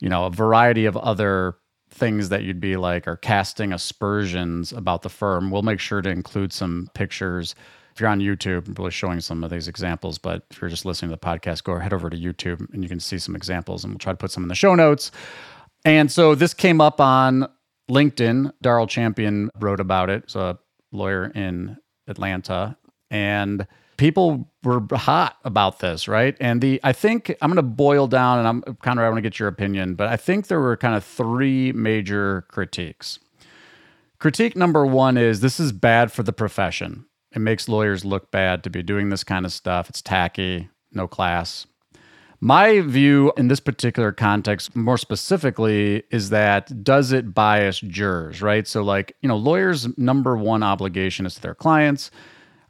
you 0.00 0.08
know, 0.08 0.26
a 0.26 0.30
variety 0.30 0.84
of 0.84 0.96
other 0.96 1.56
things 1.90 2.28
that 2.28 2.44
you'd 2.44 2.60
be 2.60 2.76
like 2.76 3.08
are 3.08 3.16
casting 3.16 3.72
aspersions 3.72 4.72
about 4.72 5.02
the 5.02 5.08
firm. 5.08 5.50
We'll 5.50 5.62
make 5.62 5.80
sure 5.80 6.00
to 6.00 6.10
include 6.10 6.52
some 6.52 6.88
pictures. 6.94 7.54
If 7.92 8.00
you're 8.00 8.10
on 8.10 8.20
YouTube, 8.20 8.68
I'm 8.68 8.74
really 8.74 8.92
showing 8.92 9.20
some 9.20 9.42
of 9.42 9.50
these 9.50 9.66
examples, 9.66 10.18
but 10.18 10.44
if 10.50 10.60
you're 10.60 10.70
just 10.70 10.84
listening 10.84 11.10
to 11.10 11.16
the 11.16 11.26
podcast, 11.26 11.64
go 11.64 11.76
head 11.78 11.92
over 11.92 12.08
to 12.08 12.16
YouTube 12.16 12.72
and 12.72 12.84
you 12.84 12.88
can 12.88 13.00
see 13.00 13.18
some 13.18 13.34
examples 13.34 13.82
and 13.82 13.92
we'll 13.92 13.98
try 13.98 14.12
to 14.12 14.16
put 14.16 14.30
some 14.30 14.44
in 14.44 14.48
the 14.48 14.54
show 14.54 14.76
notes. 14.76 15.10
And 15.84 16.12
so 16.12 16.36
this 16.36 16.54
came 16.54 16.80
up 16.80 17.00
on 17.00 17.48
LinkedIn. 17.90 18.52
Darrell 18.62 18.86
Champion 18.86 19.50
wrote 19.58 19.80
about 19.80 20.10
it. 20.10 20.30
So 20.30 20.58
lawyer 20.92 21.26
in 21.34 21.76
Atlanta, 22.06 22.76
and 23.10 23.66
people 23.96 24.50
were 24.64 24.82
hot 24.92 25.36
about 25.44 25.80
this, 25.80 26.08
right? 26.08 26.36
And 26.40 26.60
the 26.60 26.80
I 26.82 26.92
think 26.92 27.34
I'm 27.42 27.50
going 27.50 27.56
to 27.56 27.62
boil 27.62 28.06
down, 28.06 28.38
and 28.38 28.48
I'm 28.48 28.62
kind 28.76 28.98
of 28.98 29.04
I 29.04 29.08
want 29.08 29.18
to 29.18 29.22
get 29.22 29.38
your 29.38 29.48
opinion, 29.48 29.94
but 29.94 30.08
I 30.08 30.16
think 30.16 30.46
there 30.46 30.60
were 30.60 30.76
kind 30.76 30.94
of 30.94 31.04
three 31.04 31.72
major 31.72 32.46
critiques. 32.48 33.18
Critique 34.18 34.56
number 34.56 34.84
one 34.84 35.16
is 35.16 35.40
this 35.40 35.60
is 35.60 35.72
bad 35.72 36.10
for 36.10 36.22
the 36.22 36.32
profession. 36.32 37.04
It 37.32 37.40
makes 37.40 37.68
lawyers 37.68 38.04
look 38.04 38.30
bad 38.30 38.64
to 38.64 38.70
be 38.70 38.82
doing 38.82 39.10
this 39.10 39.22
kind 39.22 39.44
of 39.44 39.52
stuff. 39.52 39.88
It's 39.88 40.02
tacky, 40.02 40.70
no 40.92 41.06
class. 41.06 41.66
My 42.40 42.80
view 42.82 43.32
in 43.36 43.48
this 43.48 43.58
particular 43.58 44.12
context, 44.12 44.76
more 44.76 44.96
specifically, 44.96 46.04
is 46.10 46.30
that 46.30 46.84
does 46.84 47.10
it 47.10 47.34
bias 47.34 47.80
jurors, 47.80 48.40
right? 48.40 48.66
So, 48.66 48.82
like, 48.82 49.16
you 49.22 49.28
know, 49.28 49.36
lawyers' 49.36 49.88
number 49.98 50.36
one 50.36 50.62
obligation 50.62 51.26
is 51.26 51.34
to 51.34 51.42
their 51.42 51.54
clients. 51.54 52.12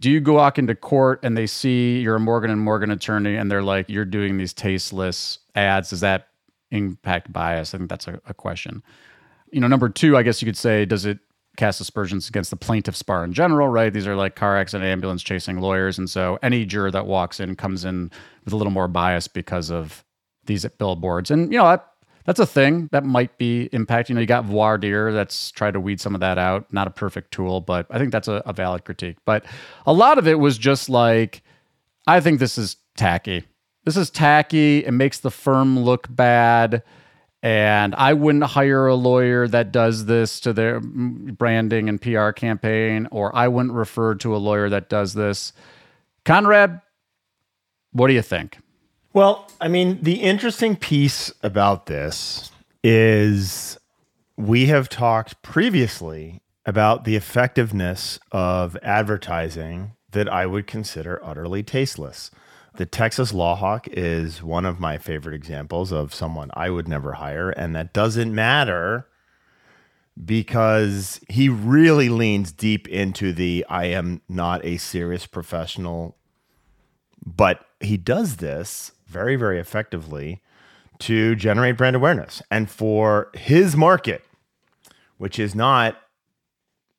Do 0.00 0.10
you 0.10 0.20
go 0.20 0.34
walk 0.34 0.58
into 0.58 0.74
court 0.74 1.20
and 1.22 1.36
they 1.36 1.46
see 1.46 2.00
you're 2.00 2.16
a 2.16 2.20
Morgan 2.20 2.50
and 2.50 2.60
Morgan 2.60 2.90
attorney 2.90 3.36
and 3.36 3.50
they're 3.50 3.62
like, 3.62 3.90
you're 3.90 4.06
doing 4.06 4.38
these 4.38 4.54
tasteless 4.54 5.40
ads? 5.54 5.90
Does 5.90 6.00
that 6.00 6.28
impact 6.70 7.30
bias? 7.32 7.74
I 7.74 7.78
think 7.78 7.90
that's 7.90 8.08
a, 8.08 8.20
a 8.26 8.32
question. 8.32 8.82
You 9.50 9.60
know, 9.60 9.66
number 9.66 9.88
two, 9.88 10.16
I 10.16 10.22
guess 10.22 10.40
you 10.40 10.46
could 10.46 10.56
say, 10.56 10.86
does 10.86 11.04
it 11.04 11.18
cast 11.58 11.80
aspersions 11.80 12.28
against 12.28 12.50
the 12.50 12.56
plaintiff's 12.56 13.02
bar 13.02 13.24
in 13.24 13.34
general, 13.34 13.68
right? 13.68 13.92
These 13.92 14.06
are 14.06 14.16
like 14.16 14.36
car 14.36 14.56
accident 14.56 14.88
ambulance 14.88 15.22
chasing 15.22 15.60
lawyers. 15.60 15.98
And 15.98 16.08
so 16.08 16.38
any 16.42 16.64
juror 16.64 16.90
that 16.92 17.06
walks 17.06 17.40
in 17.40 17.56
comes 17.56 17.84
in 17.84 18.10
with 18.44 18.54
a 18.54 18.56
little 18.56 18.72
more 18.72 18.88
bias 18.88 19.28
because 19.28 19.70
of 19.70 20.04
these 20.46 20.64
billboards. 20.78 21.30
And, 21.30 21.52
you 21.52 21.58
know, 21.58 21.64
that, 21.64 21.86
that's 22.24 22.40
a 22.40 22.46
thing 22.46 22.88
that 22.92 23.04
might 23.04 23.36
be 23.38 23.68
impacting. 23.72 24.10
You 24.10 24.14
know, 24.14 24.20
you 24.22 24.26
got 24.26 24.44
voir 24.44 24.78
dire 24.78 25.12
that's 25.12 25.50
tried 25.50 25.72
to 25.72 25.80
weed 25.80 26.00
some 26.00 26.14
of 26.14 26.20
that 26.20 26.38
out. 26.38 26.72
Not 26.72 26.86
a 26.86 26.90
perfect 26.90 27.32
tool, 27.32 27.60
but 27.60 27.86
I 27.90 27.98
think 27.98 28.12
that's 28.12 28.28
a, 28.28 28.42
a 28.46 28.52
valid 28.52 28.84
critique. 28.84 29.18
But 29.24 29.44
a 29.84 29.92
lot 29.92 30.16
of 30.16 30.28
it 30.28 30.38
was 30.38 30.56
just 30.56 30.88
like, 30.88 31.42
I 32.06 32.20
think 32.20 32.38
this 32.38 32.56
is 32.56 32.76
tacky. 32.96 33.44
This 33.84 33.96
is 33.96 34.10
tacky. 34.10 34.84
It 34.84 34.92
makes 34.92 35.18
the 35.18 35.30
firm 35.30 35.78
look 35.78 36.06
bad 36.08 36.82
and 37.42 37.94
I 37.94 38.14
wouldn't 38.14 38.44
hire 38.44 38.86
a 38.86 38.94
lawyer 38.94 39.46
that 39.48 39.72
does 39.72 40.06
this 40.06 40.40
to 40.40 40.52
their 40.52 40.80
branding 40.80 41.88
and 41.88 42.00
PR 42.00 42.30
campaign, 42.30 43.08
or 43.10 43.34
I 43.34 43.48
wouldn't 43.48 43.74
refer 43.74 44.14
to 44.16 44.34
a 44.34 44.38
lawyer 44.38 44.68
that 44.68 44.88
does 44.88 45.14
this. 45.14 45.52
Conrad, 46.24 46.80
what 47.92 48.08
do 48.08 48.14
you 48.14 48.22
think? 48.22 48.58
Well, 49.12 49.50
I 49.60 49.68
mean, 49.68 49.98
the 50.02 50.20
interesting 50.20 50.76
piece 50.76 51.32
about 51.42 51.86
this 51.86 52.50
is 52.82 53.78
we 54.36 54.66
have 54.66 54.88
talked 54.88 55.40
previously 55.42 56.42
about 56.66 57.04
the 57.04 57.16
effectiveness 57.16 58.18
of 58.30 58.76
advertising 58.82 59.92
that 60.10 60.28
I 60.28 60.46
would 60.46 60.66
consider 60.66 61.20
utterly 61.24 61.62
tasteless. 61.62 62.30
The 62.78 62.86
Texas 62.86 63.34
Law 63.34 63.56
Hawk 63.56 63.88
is 63.88 64.40
one 64.40 64.64
of 64.64 64.78
my 64.78 64.98
favorite 64.98 65.34
examples 65.34 65.90
of 65.90 66.14
someone 66.14 66.52
I 66.54 66.70
would 66.70 66.86
never 66.86 67.14
hire. 67.14 67.50
And 67.50 67.74
that 67.74 67.92
doesn't 67.92 68.32
matter 68.32 69.08
because 70.24 71.20
he 71.28 71.48
really 71.48 72.08
leans 72.08 72.52
deep 72.52 72.86
into 72.86 73.32
the 73.32 73.66
I 73.68 73.86
am 73.86 74.22
not 74.28 74.64
a 74.64 74.76
serious 74.76 75.26
professional. 75.26 76.16
But 77.26 77.66
he 77.80 77.96
does 77.96 78.36
this 78.36 78.92
very, 79.08 79.34
very 79.34 79.58
effectively 79.58 80.40
to 81.00 81.34
generate 81.34 81.76
brand 81.76 81.96
awareness. 81.96 82.42
And 82.48 82.70
for 82.70 83.32
his 83.34 83.74
market, 83.74 84.24
which 85.16 85.40
is 85.40 85.52
not 85.52 85.96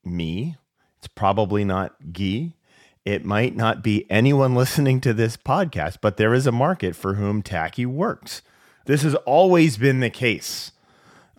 me, 0.04 0.58
it's 0.98 1.08
probably 1.08 1.64
not 1.64 1.96
Gyi, 2.12 2.56
it 3.06 3.26
might 3.26 3.56
not 3.56 3.84
be 3.84 4.10
anyone 4.10 4.56
listening 4.56 5.02
to 5.02 5.14
this 5.14 5.38
podcast, 5.38 5.98
but 6.02 6.18
there 6.18 6.34
is 6.34 6.48
a 6.48 6.52
market 6.52 6.96
for 6.96 7.16
whom 7.16 7.42
tacky 7.42 7.86
works. 7.86 8.42
This 8.86 9.04
has 9.04 9.16
always 9.16 9.78
been 9.78 10.00
the 10.00 10.10
case. 10.10 10.72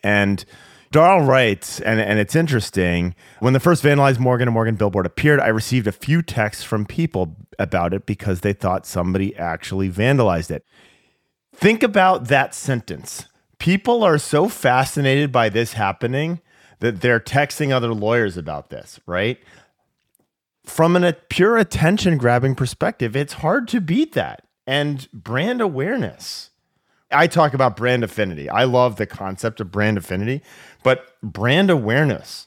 And 0.03 0.45
Darrell 0.93 1.25
writes, 1.25 1.81
and, 1.81 2.01
and 2.01 2.19
it's 2.19 2.35
interesting, 2.35 3.15
when 3.39 3.53
the 3.53 3.61
first 3.61 3.85
Vandalized 3.85 4.19
Morgan 4.19 4.49
and 4.49 4.55
Morgan 4.55 4.75
billboard 4.75 5.07
appeared, 5.07 5.39
I 5.39 5.49
received 5.49 5.87
a 5.87 5.93
few 5.93 6.21
texts 6.21 6.65
from 6.65 6.85
people 6.85 7.37
about 7.61 7.95
it 7.95 8.07
because 8.07 8.41
they 8.41 8.53
thought 8.53 8.87
somebody 8.87 9.37
actually 9.37 9.89
vandalized 9.89 10.51
it. 10.51 10.65
Think 11.55 11.83
about 11.83 12.29
that 12.29 12.55
sentence. 12.55 13.27
People 13.59 14.03
are 14.03 14.19
so 14.19 14.49
fascinated 14.49 15.31
by 15.31 15.49
this 15.49 15.75
happening 15.75 16.41
that 16.81 17.03
they're 17.03 17.21
texting 17.21 17.71
other 17.71 17.93
lawyers 17.95 18.37
about 18.37 18.71
this, 18.71 18.99
right? 19.07 19.39
From 20.71 20.97
a 20.97 21.13
pure 21.13 21.59
attention 21.59 22.17
grabbing 22.17 22.55
perspective, 22.55 23.17
it's 23.17 23.35
hard 23.35 23.69
to 23.69 23.81
beat 23.81 24.13
that. 24.15 24.47
And 24.67 25.09
brand 25.13 25.61
awareness. 25.61 26.51
I 27.11 27.27
talk 27.27 27.55
about 27.55 27.77
brand 27.77 28.05
affinity. 28.05 28.49
I 28.49 28.65
love 28.65 28.97
the 28.97 29.07
concept 29.07 29.61
of 29.61 29.73
brand 29.73 29.99
affinity, 29.99 30.43
but 30.85 31.21
brand 31.23 31.71
awareness 31.71 32.47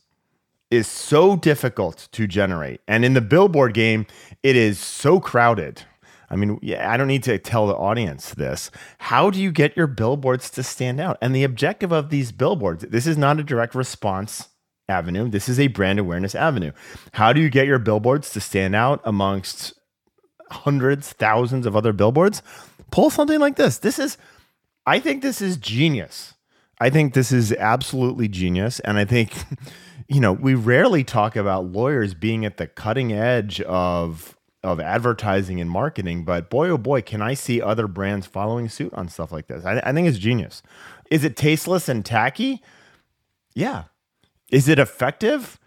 is 0.71 0.87
so 0.87 1.35
difficult 1.35 2.07
to 2.13 2.25
generate. 2.25 2.79
And 2.87 3.03
in 3.03 3.13
the 3.13 3.21
billboard 3.21 3.73
game, 3.73 4.07
it 4.41 4.55
is 4.55 4.79
so 4.79 5.19
crowded. 5.19 5.83
I 6.29 6.37
mean, 6.37 6.59
I 6.79 6.97
don't 6.97 7.07
need 7.07 7.23
to 7.23 7.37
tell 7.37 7.67
the 7.67 7.75
audience 7.75 8.33
this. 8.33 8.71
How 8.99 9.29
do 9.29 9.39
you 9.39 9.51
get 9.51 9.75
your 9.75 9.87
billboards 9.87 10.49
to 10.51 10.63
stand 10.63 10.99
out? 10.99 11.17
And 11.21 11.35
the 11.35 11.43
objective 11.43 11.91
of 11.91 12.09
these 12.09 12.31
billboards, 12.31 12.85
this 12.89 13.05
is 13.05 13.17
not 13.17 13.39
a 13.39 13.43
direct 13.43 13.75
response 13.75 14.47
avenue. 14.89 15.29
This 15.29 15.47
is 15.49 15.59
a 15.59 15.67
brand 15.67 15.99
awareness 15.99 16.35
avenue. 16.35 16.71
How 17.13 17.33
do 17.33 17.41
you 17.41 17.49
get 17.49 17.67
your 17.67 17.79
billboards 17.79 18.31
to 18.31 18.41
stand 18.41 18.75
out 18.75 19.01
amongst 19.03 19.73
hundreds, 20.51 21.13
thousands 21.13 21.65
of 21.65 21.75
other 21.75 21.93
billboards? 21.93 22.41
Pull 22.91 23.09
something 23.09 23.39
like 23.39 23.55
this. 23.55 23.77
This 23.77 23.99
is, 23.99 24.17
I 24.85 24.99
think 24.99 25.21
this 25.21 25.41
is 25.41 25.57
genius. 25.57 26.33
I 26.79 26.89
think 26.89 27.13
this 27.13 27.31
is 27.31 27.53
absolutely 27.53 28.27
genius. 28.27 28.79
And 28.81 28.97
I 28.97 29.05
think, 29.05 29.33
you 30.07 30.19
know, 30.19 30.33
we 30.33 30.53
rarely 30.53 31.03
talk 31.03 31.35
about 31.35 31.65
lawyers 31.65 32.13
being 32.13 32.45
at 32.45 32.57
the 32.57 32.67
cutting 32.67 33.13
edge 33.13 33.61
of 33.61 34.37
of 34.63 34.79
advertising 34.79 35.59
and 35.59 35.69
marketing, 35.69 36.23
but 36.23 36.49
boy 36.49 36.69
oh 36.69 36.77
boy, 36.77 37.01
can 37.01 37.21
I 37.21 37.33
see 37.33 37.61
other 37.61 37.85
brands 37.85 38.25
following 38.25 38.69
suit 38.69 38.93
on 38.93 39.09
stuff 39.09 39.29
like 39.29 39.47
this. 39.47 39.65
I, 39.65 39.81
I 39.83 39.91
think 39.91 40.07
it's 40.07 40.17
genius. 40.17 40.63
Is 41.11 41.25
it 41.25 41.35
tasteless 41.35 41.89
and 41.89 42.05
tacky? 42.05 42.61
Yeah. 43.53 43.83
Is 44.53 44.69
it 44.69 44.77
effective? 44.77 45.60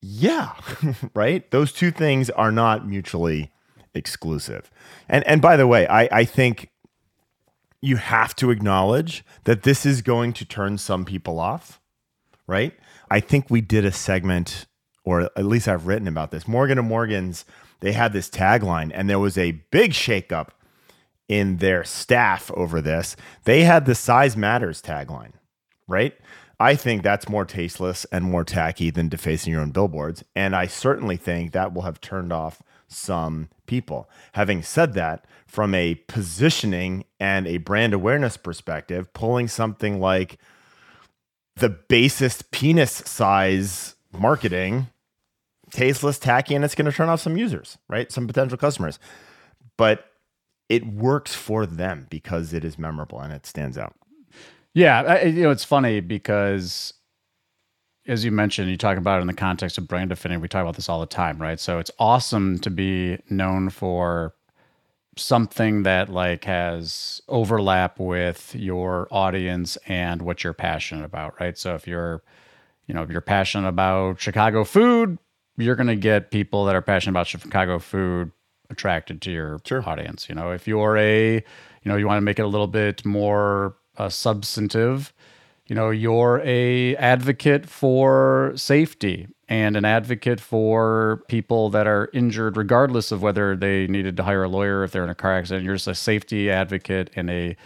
Yeah. 0.00 0.52
right? 1.14 1.48
Those 1.50 1.72
two 1.72 1.90
things 1.90 2.30
are 2.30 2.50
not 2.50 2.88
mutually 2.88 3.52
exclusive. 3.94 4.70
And 5.08 5.24
and 5.24 5.42
by 5.42 5.56
the 5.58 5.66
way, 5.66 5.86
I, 5.86 6.08
I 6.10 6.24
think 6.24 6.70
you 7.82 7.96
have 7.96 8.34
to 8.36 8.50
acknowledge 8.50 9.24
that 9.44 9.62
this 9.62 9.84
is 9.84 10.00
going 10.00 10.32
to 10.32 10.46
turn 10.46 10.78
some 10.78 11.04
people 11.04 11.38
off, 11.38 11.82
right? 12.46 12.72
I 13.10 13.20
think 13.20 13.50
we 13.50 13.60
did 13.60 13.84
a 13.84 13.92
segment, 13.92 14.64
or 15.04 15.24
at 15.36 15.44
least 15.44 15.68
I've 15.68 15.86
written 15.86 16.08
about 16.08 16.30
this. 16.30 16.48
Morgan 16.48 16.78
and 16.78 16.88
Morgan's, 16.88 17.44
they 17.80 17.92
had 17.92 18.14
this 18.14 18.30
tagline, 18.30 18.90
and 18.94 19.10
there 19.10 19.18
was 19.18 19.36
a 19.36 19.60
big 19.70 19.90
shakeup 19.92 20.48
in 21.28 21.58
their 21.58 21.84
staff 21.84 22.50
over 22.54 22.80
this. 22.80 23.16
They 23.44 23.64
had 23.64 23.84
the 23.84 23.94
size 23.94 24.34
matters 24.34 24.80
tagline, 24.80 25.32
right? 25.86 26.14
I 26.60 26.76
think 26.76 27.02
that's 27.02 27.28
more 27.28 27.44
tasteless 27.44 28.04
and 28.12 28.24
more 28.24 28.44
tacky 28.44 28.90
than 28.90 29.08
defacing 29.08 29.52
your 29.52 29.62
own 29.62 29.70
billboards. 29.70 30.22
And 30.36 30.54
I 30.54 30.66
certainly 30.66 31.16
think 31.16 31.52
that 31.52 31.72
will 31.72 31.82
have 31.82 32.00
turned 32.00 32.32
off 32.32 32.62
some 32.86 33.48
people. 33.66 34.08
Having 34.32 34.62
said 34.62 34.94
that, 34.94 35.26
from 35.46 35.74
a 35.74 35.96
positioning 36.06 37.04
and 37.18 37.46
a 37.46 37.58
brand 37.58 37.92
awareness 37.92 38.36
perspective, 38.36 39.12
pulling 39.12 39.48
something 39.48 40.00
like 40.00 40.38
the 41.56 41.68
basest 41.68 42.50
penis 42.50 42.92
size 42.92 43.94
marketing, 44.12 44.88
tasteless, 45.70 46.18
tacky, 46.18 46.54
and 46.54 46.64
it's 46.64 46.74
going 46.74 46.90
to 46.90 46.96
turn 46.96 47.08
off 47.08 47.20
some 47.20 47.36
users, 47.36 47.78
right? 47.88 48.10
Some 48.10 48.26
potential 48.26 48.58
customers. 48.58 48.98
But 49.76 50.06
it 50.68 50.86
works 50.86 51.34
for 51.34 51.66
them 51.66 52.06
because 52.10 52.52
it 52.52 52.64
is 52.64 52.78
memorable 52.78 53.20
and 53.20 53.32
it 53.32 53.46
stands 53.46 53.76
out. 53.76 53.94
Yeah, 54.74 55.02
I, 55.02 55.22
you 55.24 55.42
know, 55.44 55.50
it's 55.50 55.64
funny 55.64 56.00
because 56.00 56.94
as 58.06 58.24
you 58.24 58.30
mentioned, 58.30 58.70
you 58.70 58.76
talk 58.76 58.98
about 58.98 59.18
it 59.18 59.22
in 59.22 59.26
the 59.26 59.32
context 59.34 59.78
of 59.78 59.88
brand 59.88 60.12
affinity. 60.12 60.40
We 60.40 60.48
talk 60.48 60.62
about 60.62 60.76
this 60.76 60.88
all 60.88 61.00
the 61.00 61.06
time, 61.06 61.40
right? 61.40 61.58
So 61.58 61.78
it's 61.78 61.90
awesome 61.98 62.58
to 62.60 62.70
be 62.70 63.18
known 63.30 63.70
for 63.70 64.34
something 65.16 65.84
that 65.84 66.08
like 66.10 66.44
has 66.44 67.22
overlap 67.28 68.00
with 68.00 68.54
your 68.54 69.08
audience 69.10 69.78
and 69.88 70.22
what 70.22 70.44
you're 70.44 70.52
passionate 70.54 71.04
about, 71.04 71.40
right? 71.40 71.58
So 71.58 71.74
if 71.74 71.86
you're, 71.86 72.22
you 72.86 72.94
know, 72.94 73.02
if 73.02 73.10
you're 73.10 73.20
passionate 73.20 73.68
about 73.68 74.20
Chicago 74.20 74.64
food, 74.64 75.18
you're 75.56 75.76
going 75.76 75.88
to 75.88 75.96
get 75.96 76.30
people 76.30 76.64
that 76.66 76.74
are 76.74 76.82
passionate 76.82 77.12
about 77.12 77.28
Chicago 77.28 77.78
food 77.78 78.32
attracted 78.70 79.22
to 79.22 79.32
your 79.32 79.60
sure. 79.64 79.88
audience. 79.88 80.28
You 80.28 80.34
know, 80.34 80.52
if 80.52 80.68
you're 80.68 80.96
a, 80.98 81.34
you 81.34 81.42
know, 81.84 81.96
you 81.96 82.06
want 82.06 82.18
to 82.18 82.22
make 82.22 82.38
it 82.38 82.42
a 82.44 82.48
little 82.48 82.66
bit 82.66 83.04
more 83.04 83.76
uh, 83.96 84.08
substantive, 84.08 85.12
you 85.66 85.74
know, 85.74 85.90
you're 85.90 86.42
a 86.44 86.94
advocate 86.96 87.66
for 87.68 88.52
safety 88.54 89.28
and 89.48 89.76
an 89.76 89.84
advocate 89.84 90.40
for 90.40 91.22
people 91.28 91.70
that 91.70 91.86
are 91.86 92.10
injured, 92.12 92.56
regardless 92.56 93.12
of 93.12 93.22
whether 93.22 93.56
they 93.56 93.86
needed 93.86 94.16
to 94.16 94.22
hire 94.22 94.44
a 94.44 94.48
lawyer 94.48 94.84
if 94.84 94.92
they're 94.92 95.04
in 95.04 95.10
a 95.10 95.14
car 95.14 95.34
accident. 95.34 95.64
You're 95.64 95.74
just 95.74 95.88
a 95.88 95.94
safety 95.94 96.50
advocate 96.50 97.10
and 97.16 97.30
a, 97.30 97.56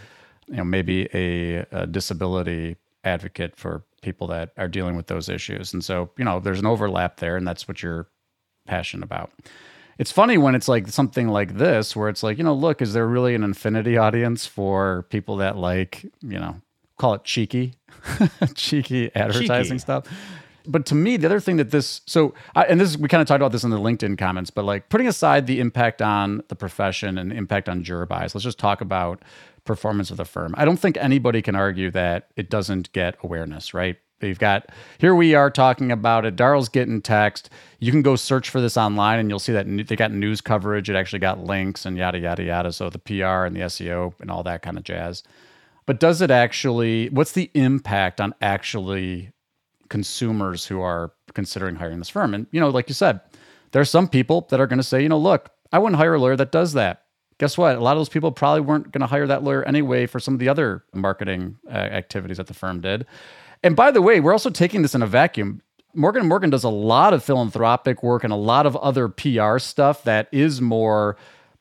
you 0.46 0.56
know, 0.56 0.64
maybe 0.64 1.08
a, 1.14 1.66
a 1.72 1.86
disability 1.86 2.76
advocate 3.04 3.56
for 3.56 3.82
people 4.02 4.26
that 4.28 4.52
are 4.56 4.68
dealing 4.68 4.96
with 4.96 5.06
those 5.06 5.28
issues. 5.28 5.72
And 5.72 5.84
so, 5.84 6.10
you 6.16 6.24
know, 6.24 6.40
there's 6.40 6.60
an 6.60 6.66
overlap 6.66 7.18
there, 7.18 7.36
and 7.36 7.46
that's 7.46 7.66
what 7.66 7.82
you're 7.82 8.08
passionate 8.66 9.04
about. 9.04 9.32
It's 9.98 10.12
funny 10.12 10.38
when 10.38 10.54
it's 10.54 10.68
like 10.68 10.88
something 10.88 11.28
like 11.28 11.58
this, 11.58 11.96
where 11.96 12.08
it's 12.08 12.22
like, 12.22 12.38
you 12.38 12.44
know, 12.44 12.54
look, 12.54 12.80
is 12.80 12.92
there 12.92 13.06
really 13.06 13.34
an 13.34 13.44
affinity 13.44 13.96
audience 13.96 14.46
for 14.46 15.06
people 15.10 15.36
that 15.36 15.56
like, 15.56 16.04
you 16.22 16.38
know, 16.38 16.60
call 16.98 17.14
it 17.14 17.24
cheeky, 17.24 17.74
cheeky 18.54 19.14
advertising 19.14 19.64
cheeky. 19.64 19.78
stuff? 19.78 20.06
but 20.68 20.84
to 20.86 20.94
me, 20.94 21.16
the 21.16 21.26
other 21.26 21.40
thing 21.40 21.56
that 21.56 21.70
this 21.70 22.02
so 22.06 22.34
I, 22.54 22.64
and 22.64 22.80
this 22.80 22.96
we 22.96 23.08
kind 23.08 23.22
of 23.22 23.26
talked 23.26 23.40
about 23.40 23.52
this 23.52 23.64
in 23.64 23.70
the 23.70 23.78
LinkedIn 23.78 24.18
comments, 24.18 24.50
but 24.50 24.64
like 24.64 24.90
putting 24.90 25.08
aside 25.08 25.46
the 25.46 25.60
impact 25.60 26.02
on 26.02 26.42
the 26.48 26.54
profession 26.54 27.16
and 27.18 27.32
impact 27.32 27.68
on 27.68 27.82
juror 27.82 28.06
bias, 28.06 28.34
let's 28.34 28.44
just 28.44 28.58
talk 28.58 28.80
about 28.80 29.22
performance 29.64 30.10
of 30.10 30.18
the 30.18 30.24
firm. 30.24 30.54
I 30.56 30.64
don't 30.64 30.76
think 30.76 30.96
anybody 30.98 31.42
can 31.42 31.56
argue 31.56 31.90
that 31.92 32.28
it 32.36 32.50
doesn't 32.50 32.92
get 32.92 33.16
awareness, 33.22 33.72
right? 33.72 33.96
They've 34.20 34.38
got 34.38 34.70
here 34.98 35.14
we 35.14 35.34
are 35.34 35.50
talking 35.50 35.92
about 35.92 36.24
it. 36.24 36.36
Daryl's 36.36 36.68
getting 36.68 37.00
text. 37.00 37.50
You 37.78 37.92
can 37.92 38.02
go 38.02 38.16
search 38.16 38.50
for 38.50 38.60
this 38.60 38.76
online 38.76 39.18
and 39.18 39.30
you'll 39.30 39.38
see 39.38 39.52
that 39.52 39.66
they 39.66 39.96
got 39.96 40.12
news 40.12 40.40
coverage. 40.40 40.90
It 40.90 40.96
actually 40.96 41.20
got 41.20 41.44
links 41.44 41.86
and 41.86 41.96
yada 41.96 42.18
yada 42.18 42.42
yada. 42.42 42.72
So 42.72 42.90
the 42.90 42.98
PR 42.98 43.44
and 43.46 43.54
the 43.54 43.60
SEO 43.60 44.14
and 44.20 44.30
all 44.30 44.42
that 44.42 44.62
kind 44.62 44.76
of 44.76 44.84
jazz. 44.84 45.22
But 45.86 46.00
does 46.00 46.20
it 46.20 46.30
actually? 46.30 47.08
What's 47.10 47.32
the 47.32 47.50
impact 47.54 48.20
on 48.20 48.34
actually 48.42 49.32
consumers 49.88 50.66
who 50.66 50.80
are 50.80 51.12
considering 51.34 51.76
hiring 51.76 51.98
this 51.98 52.08
firm. 52.08 52.34
And, 52.34 52.46
you 52.50 52.60
know, 52.60 52.68
like 52.68 52.88
you 52.88 52.94
said, 52.94 53.20
there 53.72 53.82
are 53.82 53.86
some 53.86 54.08
people 54.08 54.46
that 54.50 54.60
are 54.60 54.66
going 54.66 54.78
to 54.78 54.84
say, 54.84 55.02
you 55.02 55.08
know, 55.08 55.18
look, 55.18 55.50
I 55.72 55.78
wouldn't 55.78 55.96
hire 55.98 56.14
a 56.14 56.20
lawyer 56.20 56.36
that 56.36 56.52
does 56.52 56.72
that. 56.74 57.02
Guess 57.38 57.56
what? 57.56 57.76
A 57.76 57.80
lot 57.80 57.92
of 57.92 57.98
those 57.98 58.08
people 58.08 58.32
probably 58.32 58.62
weren't 58.62 58.90
going 58.90 59.00
to 59.00 59.06
hire 59.06 59.26
that 59.26 59.44
lawyer 59.44 59.62
anyway 59.64 60.06
for 60.06 60.18
some 60.18 60.34
of 60.34 60.40
the 60.40 60.48
other 60.48 60.84
marketing 60.92 61.56
uh, 61.68 61.74
activities 61.74 62.38
that 62.38 62.48
the 62.48 62.54
firm 62.54 62.80
did. 62.80 63.06
And 63.62 63.74
by 63.76 63.90
the 63.90 64.02
way, 64.02 64.20
we're 64.20 64.32
also 64.32 64.50
taking 64.50 64.82
this 64.82 64.94
in 64.94 65.02
a 65.02 65.06
vacuum. 65.06 65.62
Morgan 65.94 66.20
and 66.20 66.28
Morgan 66.28 66.50
does 66.50 66.64
a 66.64 66.68
lot 66.68 67.12
of 67.12 67.24
philanthropic 67.24 68.02
work 68.02 68.24
and 68.24 68.32
a 68.32 68.36
lot 68.36 68.66
of 68.66 68.76
other 68.76 69.08
PR 69.08 69.58
stuff 69.58 70.04
that 70.04 70.28
is 70.32 70.60
more 70.60 71.16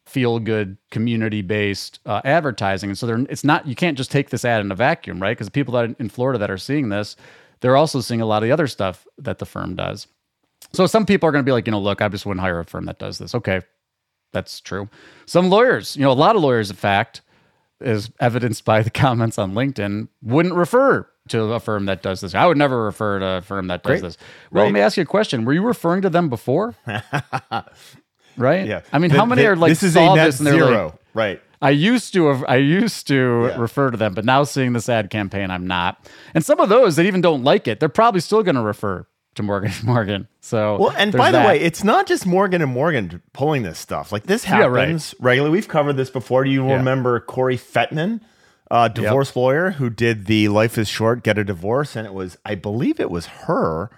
feel 0.06 0.40
good 0.40 0.78
community 0.90 1.42
based 1.42 2.00
uh, 2.06 2.22
advertising. 2.24 2.90
And 2.90 2.98
so 2.98 3.26
it's 3.30 3.44
not 3.44 3.68
you 3.68 3.76
can't 3.76 3.98
just 3.98 4.12
take 4.12 4.30
this 4.30 4.46
ad 4.46 4.62
in 4.62 4.72
a 4.72 4.76
vacuum, 4.76 5.22
right? 5.22 5.38
Because 5.38 5.50
people 5.50 5.74
that 5.74 5.96
in 6.00 6.10
Florida 6.10 6.40
that 6.40 6.52
are 6.52 6.58
seeing 6.58 6.90
this, 6.90 7.16
they're 7.60 7.76
also 7.76 8.00
seeing 8.02 8.22
a 8.22 8.26
lot 8.26 8.38
of 8.38 8.48
the 8.48 8.52
other 8.52 8.68
stuff 8.68 9.06
that 9.18 9.40
the 9.40 9.46
firm 9.46 9.76
does. 9.76 10.08
So 10.74 10.86
some 10.86 11.06
people 11.06 11.28
are 11.28 11.32
going 11.32 11.44
to 11.44 11.48
be 11.48 11.52
like, 11.52 11.68
you 11.68 11.72
know, 11.72 11.80
look, 11.80 12.02
I 12.02 12.08
just 12.08 12.26
wouldn't 12.26 12.42
hire 12.42 12.60
a 12.60 12.66
firm 12.66 12.86
that 12.86 13.00
does 13.00 13.18
this. 13.18 13.36
Okay, 13.36 13.62
that's 14.34 14.60
true. 14.62 14.90
Some 15.26 15.50
lawyers, 15.50 15.96
you 15.96 16.04
know, 16.04 16.12
a 16.12 16.14
lot 16.14 16.36
of 16.36 16.42
lawyers, 16.42 16.70
in 16.70 16.76
fact, 16.76 17.22
is 17.82 18.10
evidenced 18.20 18.66
by 18.66 18.82
the 18.82 18.90
comments 19.04 19.38
on 19.38 19.54
LinkedIn, 19.54 20.08
wouldn't 20.22 20.56
refer 20.56 21.08
to 21.28 21.44
a 21.54 21.60
firm 21.60 21.86
that 21.86 22.02
does 22.02 22.22
this. 22.22 22.36
I 22.36 22.46
would 22.46 22.58
never 22.58 22.84
refer 22.84 23.20
to 23.20 23.26
a 23.26 23.42
firm 23.42 23.68
that 23.68 23.84
does 23.84 23.90
Great. 23.90 24.02
this. 24.02 24.18
Well, 24.52 24.64
right. 24.64 24.68
let 24.68 24.74
me 24.74 24.80
ask 24.80 24.98
you 24.98 25.04
a 25.04 25.06
question. 25.06 25.46
Were 25.46 25.54
you 25.54 25.62
referring 25.62 26.02
to 26.04 26.10
them 26.10 26.30
before? 26.30 26.76
right? 28.38 28.68
Yeah. 28.68 28.82
I 28.92 29.00
mean, 29.00 29.12
the, 29.12 29.18
how 29.18 29.26
many 29.26 29.42
the, 29.42 29.50
are 29.50 29.56
like 29.56 29.70
this 29.70 29.84
is 29.84 29.96
a 29.96 30.16
net 30.16 30.26
this 30.28 30.40
and 30.40 30.50
zero, 30.50 30.86
like, 30.86 30.94
right? 31.14 31.42
I 31.62 31.72
used 31.72 32.14
to 32.14 32.28
have, 32.28 32.46
I 32.48 32.58
used 32.58 33.08
to 33.08 33.50
yeah. 33.50 33.60
refer 33.60 33.90
to 33.90 33.98
them, 33.98 34.14
but 34.14 34.26
now 34.26 34.44
seeing 34.44 34.74
this 34.74 34.90
ad 34.90 35.10
campaign, 35.10 35.50
I'm 35.50 35.66
not. 35.66 36.08
And 36.34 36.46
some 36.46 36.60
of 36.60 36.70
those 36.70 36.96
that 36.98 37.06
even 37.06 37.22
don't 37.22 37.44
like 37.44 37.68
it, 37.68 37.80
they're 37.80 37.90
probably 37.90 38.22
still 38.22 38.44
going 38.44 38.56
to 38.56 38.62
refer 38.62 39.08
to 39.38 39.44
Morgan 39.44 39.72
Morgan. 39.84 40.28
So 40.42 40.78
well, 40.78 40.94
and 40.98 41.12
by 41.14 41.32
the 41.32 41.40
way, 41.40 41.60
it's 41.60 41.84
not 41.84 42.08
just 42.08 42.26
Morgan 42.26 42.62
and 42.62 42.72
Morgan 42.72 43.22
pulling 43.34 43.64
this 43.64 43.80
stuff. 43.80 44.12
Like 44.12 44.24
this 44.24 44.44
happens 44.44 45.14
yeah, 45.14 45.18
right. 45.20 45.26
regularly. 45.26 45.52
We've 45.54 45.68
covered 45.68 45.94
this 45.94 46.10
before. 46.10 46.44
Do 46.44 46.50
you 46.50 46.68
yeah. 46.68 46.76
remember 46.76 47.20
Corri 47.22 47.58
Fetman, 47.58 48.22
uh, 48.70 48.88
divorce 48.88 49.30
yep. 49.30 49.36
lawyer 49.36 49.72
who 49.72 49.90
did 49.90 50.26
the 50.26 50.50
"Life 50.50 50.78
Is 50.78 50.88
Short, 50.88 51.24
Get 51.24 51.38
a 51.38 51.44
Divorce"? 51.44 51.96
And 51.96 52.06
it 52.06 52.14
was, 52.14 52.38
I 52.46 52.56
believe, 52.56 53.00
it 53.00 53.12
was 53.12 53.26
her 53.26 53.90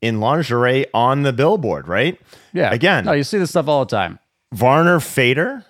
in 0.00 0.20
lingerie 0.20 0.86
on 0.94 1.22
the 1.22 1.32
billboard. 1.32 1.88
Right? 1.88 2.20
Yeah. 2.52 2.72
Again, 2.72 3.04
no, 3.04 3.12
you 3.12 3.24
see 3.24 3.38
this 3.38 3.50
stuff 3.50 3.68
all 3.68 3.84
the 3.84 3.90
time. 3.90 4.18
Varner 4.52 4.98
Faddis 4.98 5.64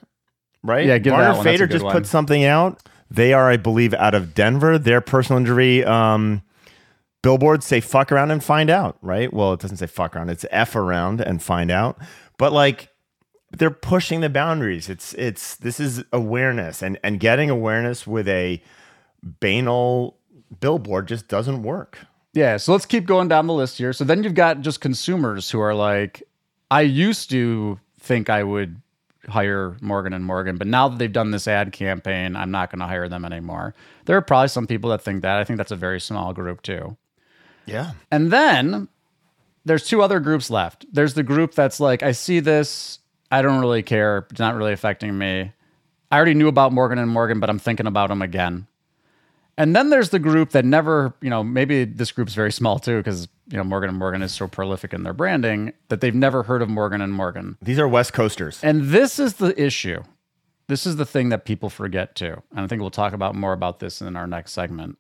right? 0.62 0.87
Yeah, 0.87 0.98
give 0.98 1.12
Varner 1.12 1.32
that 1.32 1.37
one. 1.38 1.46
Faddis 1.46 1.70
just 1.70 1.84
one. 1.84 1.92
put 1.92 2.06
something 2.06 2.44
out. 2.44 2.82
They 3.11 3.32
are, 3.32 3.50
I 3.50 3.56
believe, 3.56 3.94
out 3.94 4.14
of 4.14 4.34
Denver. 4.34 4.78
Their 4.78 5.00
personal 5.00 5.38
injury 5.38 5.84
um, 5.84 6.42
billboards 7.22 7.66
say 7.66 7.80
"fuck 7.80 8.12
around 8.12 8.30
and 8.30 8.42
find 8.44 8.70
out," 8.70 8.98
right? 9.02 9.32
Well, 9.32 9.54
it 9.54 9.61
doesn't 9.61 9.78
say 9.78 9.87
"fuck 9.87 10.14
around"; 10.14 10.30
it's 10.30 10.44
"f 10.50 10.76
around 10.76 11.20
and 11.20 11.42
find 11.42 11.70
out." 11.70 11.98
But 12.37 12.52
like, 12.52 12.90
they're 13.50 13.70
pushing 13.70 14.20
the 14.20 14.28
boundaries. 14.28 14.88
It's 14.88 15.14
it's 15.14 15.56
this 15.56 15.80
is 15.80 16.04
awareness, 16.12 16.82
and 16.82 16.98
and 17.02 17.18
getting 17.20 17.50
awareness 17.50 18.06
with 18.06 18.28
a 18.28 18.62
banal 19.22 20.16
billboard 20.61 21.08
just 21.08 21.28
doesn't 21.28 21.62
work. 21.62 21.98
Yeah, 22.34 22.56
so 22.56 22.72
let's 22.72 22.87
keep 22.87 23.06
going 23.06 23.28
down 23.28 23.46
the 23.46 23.54
list 23.54 23.78
here. 23.78 23.92
So 23.92 24.04
then 24.04 24.22
you've 24.22 24.34
got 24.34 24.61
just 24.61 24.80
consumers 24.80 25.50
who 25.50 25.61
are 25.61 25.74
like, 25.74 26.22
I 26.70 26.82
used 26.82 27.30
to 27.30 27.80
think 27.98 28.30
I 28.30 28.44
would 28.44 28.80
hire 29.28 29.76
Morgan 29.80 30.12
and 30.12 30.24
Morgan, 30.24 30.56
but 30.56 30.66
now 30.66 30.88
that 30.88 30.98
they've 30.98 31.12
done 31.12 31.30
this 31.30 31.48
ad 31.48 31.72
campaign, 31.72 32.37
I'm 32.37 32.50
not 32.50 32.70
going 32.70 32.78
to 32.80 32.87
hire 32.87 33.08
them 33.08 33.24
anymore. 33.24 33.74
There 34.04 34.16
are 34.16 34.22
probably 34.22 34.48
some 34.48 34.66
people 34.66 34.90
that 34.90 35.02
think 35.02 35.22
that. 35.22 35.38
I 35.38 35.44
think 35.44 35.56
that's 35.56 35.72
a 35.72 35.76
very 35.76 36.00
small 36.00 36.32
group 36.32 36.62
too. 36.62 36.96
Yeah. 37.66 37.92
And 38.11 38.30
then 38.30 38.88
there's 39.64 39.87
two 39.87 40.02
other 40.02 40.20
groups 40.20 40.50
left. 40.50 40.87
There's 40.92 41.14
the 41.14 41.22
group 41.22 41.54
that's 41.54 41.80
like, 41.80 42.02
I 42.02 42.12
see 42.12 42.40
this, 42.40 43.00
I 43.30 43.42
don't 43.42 43.60
really 43.60 43.82
care, 43.82 44.26
it's 44.30 44.40
not 44.40 44.54
really 44.54 44.72
affecting 44.72 45.16
me. 45.16 45.52
I 46.10 46.16
already 46.16 46.34
knew 46.34 46.48
about 46.48 46.72
Morgan 46.72 46.98
and 46.98 47.10
Morgan, 47.10 47.40
but 47.40 47.50
I'm 47.50 47.58
thinking 47.58 47.86
about 47.86 48.08
them 48.08 48.22
again. 48.22 48.66
And 49.58 49.74
then 49.74 49.90
there's 49.90 50.10
the 50.10 50.20
group 50.20 50.50
that 50.50 50.64
never, 50.64 51.12
you 51.20 51.28
know, 51.28 51.42
maybe 51.42 51.84
this 51.84 52.12
group's 52.12 52.32
very 52.32 52.52
small 52.52 52.78
too 52.78 52.98
because 52.98 53.26
you 53.50 53.56
know 53.56 53.64
Morgan 53.64 53.90
and 53.90 53.98
Morgan 53.98 54.22
is 54.22 54.32
so 54.32 54.46
prolific 54.46 54.94
in 54.94 55.02
their 55.02 55.12
branding 55.12 55.72
that 55.88 56.00
they've 56.00 56.14
never 56.14 56.44
heard 56.44 56.62
of 56.62 56.68
Morgan 56.68 57.00
and 57.00 57.12
Morgan. 57.12 57.58
These 57.60 57.80
are 57.80 57.88
West 57.88 58.12
Coasters. 58.12 58.60
And 58.62 58.90
this 58.90 59.18
is 59.18 59.34
the 59.34 59.60
issue. 59.60 60.04
This 60.68 60.86
is 60.86 60.96
the 60.96 61.04
thing 61.04 61.30
that 61.30 61.44
people 61.44 61.70
forget 61.70 62.14
too. 62.14 62.42
And 62.52 62.60
I 62.60 62.66
think 62.68 62.80
we'll 62.80 62.90
talk 62.90 63.12
about 63.12 63.34
more 63.34 63.52
about 63.52 63.80
this 63.80 64.00
in 64.00 64.14
our 64.14 64.28
next 64.28 64.52
segment. 64.52 64.96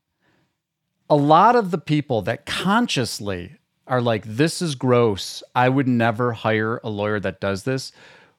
A 1.08 1.16
lot 1.16 1.54
of 1.54 1.70
the 1.70 1.78
people 1.78 2.20
that 2.22 2.44
consciously 2.44 3.58
are 3.86 4.00
like, 4.00 4.24
this 4.24 4.60
is 4.60 4.74
gross. 4.74 5.42
I 5.54 5.68
would 5.68 5.86
never 5.86 6.32
hire 6.32 6.80
a 6.82 6.90
lawyer 6.90 7.20
that 7.20 7.40
does 7.40 7.62
this, 7.62 7.92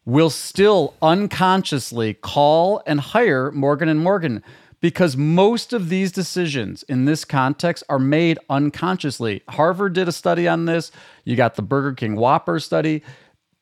will 0.09 0.29
still 0.31 0.95
unconsciously 1.01 2.15
call 2.15 2.81
and 2.87 2.99
hire 2.99 3.51
Morgan 3.51 3.87
and 3.87 3.99
Morgan 3.99 4.43
because 4.81 5.15
most 5.15 5.71
of 5.71 5.89
these 5.89 6.11
decisions 6.11 6.83
in 6.83 7.05
this 7.05 7.23
context 7.23 7.83
are 7.89 7.99
made 7.99 8.39
unconsciously. 8.49 9.43
Harvard 9.49 9.93
did 9.93 10.07
a 10.07 10.11
study 10.11 10.47
on 10.47 10.65
this. 10.65 10.91
You 11.25 11.35
got 11.35 11.55
the 11.55 11.61
Burger 11.61 11.93
King 11.93 12.15
Whopper 12.15 12.59
study. 12.59 13.03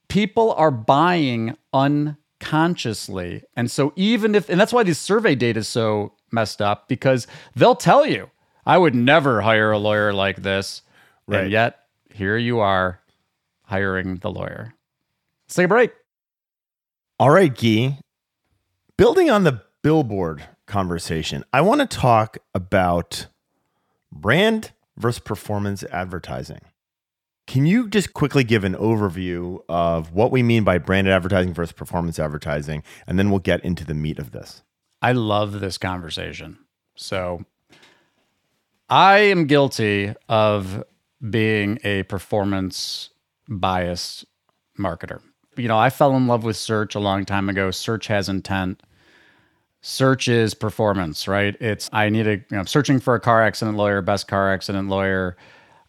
People 0.08 0.54
are 0.54 0.72
buying 0.72 1.58
unconsciously. 1.74 3.44
And 3.56 3.70
so, 3.70 3.92
even 3.98 4.34
if, 4.34 4.48
and 4.48 4.60
that's 4.60 4.72
why 4.72 4.84
these 4.84 5.00
survey 5.00 5.36
data 5.36 5.60
is 5.60 5.68
so 5.68 6.14
messed 6.32 6.62
up 6.62 6.88
because 6.88 7.28
they'll 7.56 7.76
tell 7.76 8.06
you, 8.06 8.30
I 8.66 8.78
would 8.78 8.96
never 8.96 9.42
hire 9.42 9.72
a 9.72 9.78
lawyer 9.78 10.14
like 10.14 10.44
this. 10.44 10.82
Right. 11.28 11.42
And 11.42 11.52
yet, 11.52 11.80
here 12.14 12.38
you 12.38 12.60
are 12.60 13.02
hiring 13.64 14.18
the 14.18 14.32
lawyer. 14.32 14.74
Let's 15.46 15.56
take 15.56 15.66
a 15.66 15.68
break. 15.68 15.92
All 17.20 17.32
right, 17.32 17.52
Gyi. 17.52 17.98
Building 18.96 19.32
on 19.32 19.44
the 19.44 19.64
billboard 19.82 20.44
conversation, 20.68 21.44
I 21.52 21.62
want 21.62 21.82
to 21.82 21.88
talk 21.88 22.38
about 22.54 23.26
brand 24.12 24.72
versus 24.98 25.18
performance 25.18 25.84
advertising. 25.86 26.62
Can 27.48 27.66
you 27.66 27.90
just 27.90 28.14
quickly 28.14 28.44
give 28.44 28.64
an 28.64 28.76
overview 28.76 29.62
of 29.68 30.14
what 30.14 30.32
we 30.32 30.44
mean 30.44 30.64
by 30.64 30.78
branded 30.78 31.12
advertising 31.12 31.56
versus 31.56 31.72
performance 31.72 32.20
advertising? 32.20 32.84
And 33.08 33.18
then 33.18 33.32
we'll 33.32 33.40
get 33.40 33.66
into 33.66 33.84
the 33.84 33.96
meat 33.96 34.20
of 34.20 34.30
this. 34.30 34.62
I 35.02 35.14
love 35.14 35.60
this 35.60 35.80
conversation. 35.80 36.60
So, 36.96 37.46
I 38.90 39.20
am 39.20 39.48
guilty 39.48 40.14
of 40.30 40.84
being 41.28 41.80
a 41.84 42.04
performance 42.04 43.10
biased 43.50 44.26
marketer. 44.78 45.22
You 45.58 45.68
know, 45.68 45.78
I 45.78 45.90
fell 45.90 46.16
in 46.16 46.28
love 46.28 46.44
with 46.44 46.56
search 46.56 46.96
a 46.96 47.00
long 47.00 47.26
time 47.26 47.50
ago. 47.50 47.72
Search 47.72 48.08
has 48.08 48.30
intent. 48.30 48.82
Search 49.82 50.28
is 50.28 50.54
performance, 50.54 51.28
right? 51.28 51.56
It's 51.62 51.90
I 51.94 52.10
need 52.10 52.28
a 52.28 52.36
you 52.36 52.46
know, 52.52 52.60
I'm 52.60 52.68
searching 52.68 53.00
for 53.00 53.16
a 53.16 53.20
car 53.20 53.44
accident 53.44 53.78
lawyer, 53.78 54.02
best 54.02 54.28
car 54.28 54.52
accident 54.52 54.90
lawyer. 54.90 55.38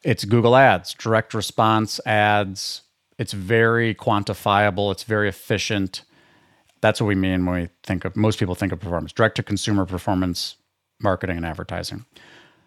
It's 0.02 0.24
Google 0.24 0.56
Ads, 0.56 0.94
direct 0.94 1.34
response 1.34 2.00
ads. 2.06 2.82
It's 3.18 3.32
very 3.32 3.94
quantifiable, 3.94 4.92
it's 4.92 5.02
very 5.02 5.28
efficient. 5.28 6.02
That's 6.80 7.00
what 7.00 7.08
we 7.08 7.16
mean 7.16 7.44
when 7.44 7.62
we 7.62 7.68
think 7.82 8.04
of 8.04 8.14
most 8.14 8.38
people 8.38 8.54
think 8.54 8.72
of 8.72 8.78
performance, 8.78 9.12
direct 9.12 9.36
to 9.36 9.42
consumer 9.42 9.84
performance 9.84 10.56
marketing 11.00 11.36
and 11.36 11.46
advertising. 11.46 12.04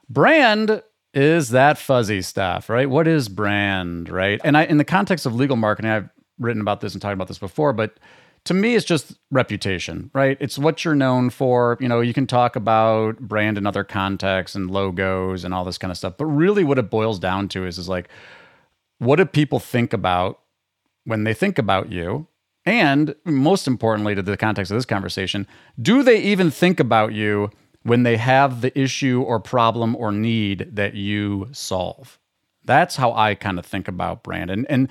Brand 0.10 0.84
is 1.14 1.50
that 1.50 1.78
fuzzy 1.78 2.22
stuff, 2.22 2.70
right? 2.70 2.90
What 2.90 3.08
is 3.08 3.30
brand, 3.30 4.10
right? 4.10 4.42
And 4.44 4.58
I 4.58 4.66
in 4.66 4.78
the 4.78 4.84
context 4.86 5.26
of 5.26 5.34
legal 5.34 5.56
marketing, 5.56 5.92
I've 5.92 6.10
written 6.42 6.62
about 6.62 6.82
this 6.82 6.94
and 6.94 7.02
talked 7.02 7.14
about 7.14 7.28
this 7.28 7.38
before, 7.38 7.74
but 7.74 7.98
to 8.46 8.54
me 8.54 8.76
it's 8.76 8.86
just 8.86 9.18
reputation, 9.30 10.10
right? 10.14 10.38
It's 10.40 10.58
what 10.58 10.84
you're 10.84 10.96
known 10.96 11.30
for. 11.30 11.78
You 11.80 11.88
know, 11.88 12.02
you 12.02 12.14
can 12.14 12.28
talk 12.28 12.56
about 12.56 13.20
brand 13.20 13.58
in 13.58 13.66
other 13.66 13.84
contexts 13.84 14.56
and 14.56 14.70
logos 14.70 15.44
and 15.44 15.54
all 15.54 15.64
this 15.64 15.78
kind 15.78 15.92
of 15.92 15.98
stuff, 15.98 16.16
but 16.18 16.26
really 16.26 16.64
what 16.64 16.80
it 16.80 16.90
boils 16.90 17.20
down 17.20 17.48
to 17.50 17.66
is 17.66 17.78
is 17.78 17.88
like 17.88 18.10
what 18.98 19.16
do 19.16 19.26
people 19.26 19.60
think 19.60 19.94
about 19.94 20.40
when 21.06 21.24
they 21.24 21.34
think 21.34 21.58
about 21.58 21.92
you? 21.92 22.28
And 22.66 23.16
most 23.26 23.68
importantly 23.68 24.14
to 24.14 24.22
the 24.22 24.38
context 24.38 24.72
of 24.72 24.78
this 24.78 24.86
conversation, 24.86 25.48
do 25.82 26.04
they 26.04 26.20
even 26.20 26.52
think 26.52 26.80
about 26.80 27.14
you 27.14 27.50
when 27.84 28.04
they 28.04 28.18
have 28.18 28.62
the 28.62 28.78
issue 28.80 29.22
or 29.22 29.40
problem 29.40 29.96
or 29.96 30.12
need 30.12 30.68
that 30.72 30.94
you 30.94 31.48
solve. 31.52 32.20
That's 32.66 32.96
how 32.96 33.14
I 33.14 33.36
kind 33.36 33.58
of 33.58 33.66
think 33.66 33.88
about 33.88 34.24
brand. 34.24 34.52
And 34.52 34.66
and 34.70 34.90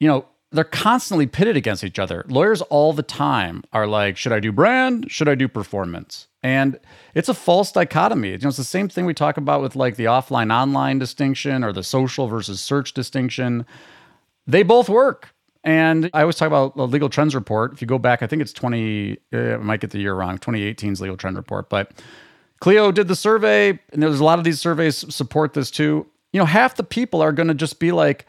you 0.00 0.08
know, 0.08 0.26
they're 0.52 0.64
constantly 0.64 1.26
pitted 1.26 1.56
against 1.56 1.84
each 1.84 1.98
other. 1.98 2.24
Lawyers 2.28 2.62
all 2.62 2.92
the 2.92 3.02
time 3.02 3.64
are 3.72 3.86
like, 3.86 4.16
should 4.16 4.32
I 4.32 4.40
do 4.40 4.52
brand? 4.52 5.10
Should 5.10 5.28
I 5.28 5.34
do 5.34 5.48
performance? 5.48 6.28
And 6.42 6.78
it's 7.14 7.28
a 7.28 7.34
false 7.34 7.72
dichotomy. 7.72 8.30
You 8.30 8.38
know, 8.38 8.48
it's 8.48 8.56
the 8.56 8.64
same 8.64 8.88
thing 8.88 9.06
we 9.06 9.14
talk 9.14 9.36
about 9.36 9.60
with 9.60 9.74
like 9.74 9.96
the 9.96 10.04
offline 10.04 10.54
online 10.54 10.98
distinction 10.98 11.64
or 11.64 11.72
the 11.72 11.82
social 11.82 12.28
versus 12.28 12.60
search 12.60 12.94
distinction. 12.94 13.66
They 14.46 14.62
both 14.62 14.88
work. 14.88 15.34
And 15.64 16.08
I 16.14 16.20
always 16.20 16.36
talk 16.36 16.46
about 16.46 16.76
the 16.76 16.86
legal 16.86 17.08
trends 17.08 17.34
report. 17.34 17.72
If 17.72 17.80
you 17.80 17.88
go 17.88 17.98
back, 17.98 18.22
I 18.22 18.28
think 18.28 18.40
it's 18.40 18.52
20, 18.52 19.18
uh, 19.32 19.38
I 19.38 19.56
might 19.56 19.80
get 19.80 19.90
the 19.90 19.98
year 19.98 20.14
wrong, 20.14 20.38
2018's 20.38 21.00
legal 21.00 21.16
trend 21.16 21.36
report. 21.36 21.68
But 21.68 21.90
Clio 22.60 22.92
did 22.92 23.08
the 23.08 23.16
survey, 23.16 23.70
and 23.92 24.00
there's 24.00 24.20
a 24.20 24.24
lot 24.24 24.38
of 24.38 24.44
these 24.44 24.60
surveys 24.60 25.12
support 25.12 25.54
this 25.54 25.72
too. 25.72 26.06
You 26.32 26.38
know, 26.38 26.46
half 26.46 26.76
the 26.76 26.84
people 26.84 27.20
are 27.20 27.32
going 27.32 27.48
to 27.48 27.54
just 27.54 27.80
be 27.80 27.90
like, 27.90 28.26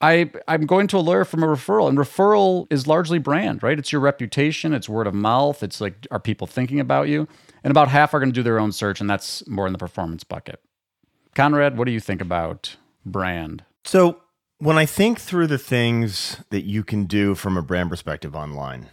I, 0.00 0.30
I'm 0.46 0.66
going 0.66 0.88
to 0.88 0.98
a 0.98 1.00
lawyer 1.00 1.24
from 1.24 1.42
a 1.42 1.46
referral, 1.46 1.88
and 1.88 1.96
referral 1.96 2.66
is 2.70 2.86
largely 2.86 3.18
brand, 3.18 3.62
right? 3.62 3.78
It's 3.78 3.92
your 3.92 4.00
reputation, 4.00 4.74
it's 4.74 4.88
word 4.88 5.06
of 5.06 5.14
mouth, 5.14 5.62
it's 5.62 5.80
like, 5.80 6.06
are 6.10 6.20
people 6.20 6.46
thinking 6.46 6.80
about 6.80 7.08
you? 7.08 7.26
And 7.64 7.70
about 7.70 7.88
half 7.88 8.12
are 8.12 8.20
going 8.20 8.30
to 8.30 8.34
do 8.34 8.42
their 8.42 8.58
own 8.58 8.72
search, 8.72 9.00
and 9.00 9.08
that's 9.08 9.46
more 9.48 9.66
in 9.66 9.72
the 9.72 9.78
performance 9.78 10.22
bucket. 10.22 10.60
Conrad, 11.34 11.78
what 11.78 11.86
do 11.86 11.92
you 11.92 12.00
think 12.00 12.20
about 12.20 12.76
brand? 13.04 13.64
So, 13.84 14.20
when 14.58 14.78
I 14.78 14.86
think 14.86 15.20
through 15.20 15.48
the 15.48 15.58
things 15.58 16.38
that 16.50 16.64
you 16.64 16.82
can 16.82 17.04
do 17.04 17.34
from 17.34 17.56
a 17.56 17.62
brand 17.62 17.90
perspective 17.90 18.34
online, 18.34 18.88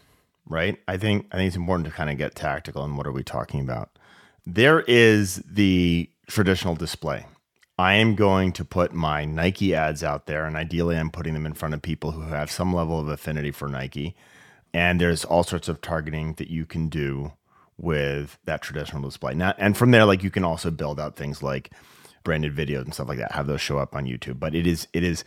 right? 0.45 0.77
I 0.87 0.97
think 0.97 1.27
I 1.31 1.37
think 1.37 1.47
it's 1.47 1.55
important 1.55 1.87
to 1.87 1.93
kind 1.93 2.09
of 2.09 2.17
get 2.17 2.35
tactical 2.35 2.83
and 2.83 2.97
what 2.97 3.07
are 3.07 3.11
we 3.11 3.23
talking 3.23 3.61
about? 3.61 3.89
There 4.45 4.81
is 4.81 5.41
the 5.49 6.09
traditional 6.27 6.75
display. 6.75 7.25
I 7.77 7.95
am 7.95 8.15
going 8.15 8.51
to 8.53 8.65
put 8.65 8.93
my 8.93 9.25
Nike 9.25 9.73
ads 9.73 10.03
out 10.03 10.27
there, 10.27 10.45
and 10.45 10.55
ideally, 10.55 10.97
I'm 10.97 11.09
putting 11.09 11.33
them 11.33 11.45
in 11.45 11.53
front 11.53 11.73
of 11.73 11.81
people 11.81 12.11
who 12.11 12.21
have 12.21 12.51
some 12.51 12.73
level 12.73 12.99
of 12.99 13.07
affinity 13.07 13.51
for 13.51 13.67
Nike. 13.67 14.15
And 14.73 15.01
there's 15.01 15.25
all 15.25 15.43
sorts 15.43 15.67
of 15.67 15.81
targeting 15.81 16.33
that 16.33 16.49
you 16.49 16.65
can 16.65 16.89
do 16.89 17.33
with 17.77 18.37
that 18.45 18.61
traditional 18.61 19.01
display. 19.01 19.33
Now, 19.33 19.53
and 19.57 19.75
from 19.75 19.91
there, 19.91 20.05
like 20.05 20.23
you 20.23 20.31
can 20.31 20.43
also 20.43 20.71
build 20.71 20.99
out 20.99 21.15
things 21.15 21.41
like 21.41 21.71
branded 22.23 22.55
videos 22.55 22.83
and 22.83 22.93
stuff 22.93 23.07
like 23.07 23.19
that. 23.19 23.33
Have 23.33 23.47
those 23.47 23.61
show 23.61 23.77
up 23.77 23.95
on 23.95 24.05
YouTube. 24.05 24.39
But 24.39 24.55
it 24.55 24.65
is 24.65 24.87
it 24.93 25.03
is 25.03 25.23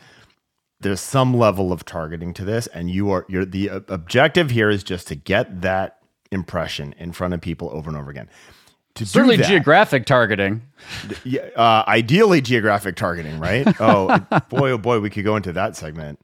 there's 0.80 1.00
some 1.00 1.36
level 1.36 1.72
of 1.72 1.84
targeting 1.84 2.34
to 2.34 2.44
this 2.44 2.66
and 2.68 2.90
you 2.90 3.10
are 3.10 3.24
you're 3.28 3.44
the 3.44 3.70
uh, 3.70 3.80
objective 3.88 4.50
here 4.50 4.70
is 4.70 4.82
just 4.82 5.08
to 5.08 5.14
get 5.14 5.62
that 5.62 5.98
impression 6.30 6.94
in 6.98 7.12
front 7.12 7.32
of 7.32 7.40
people 7.40 7.70
over 7.72 7.88
and 7.88 7.98
over 7.98 8.10
again 8.10 8.28
certainly 9.04 9.36
geographic 9.38 10.06
targeting. 10.06 10.62
Yeah 11.24 11.42
uh, 11.56 11.84
ideally 11.88 12.40
geographic 12.40 12.96
targeting 12.96 13.38
right? 13.38 13.66
Oh 13.80 14.18
boy 14.48 14.70
oh 14.70 14.78
boy 14.78 15.00
we 15.00 15.10
could 15.10 15.24
go 15.24 15.36
into 15.36 15.52
that 15.52 15.76
segment. 15.76 16.18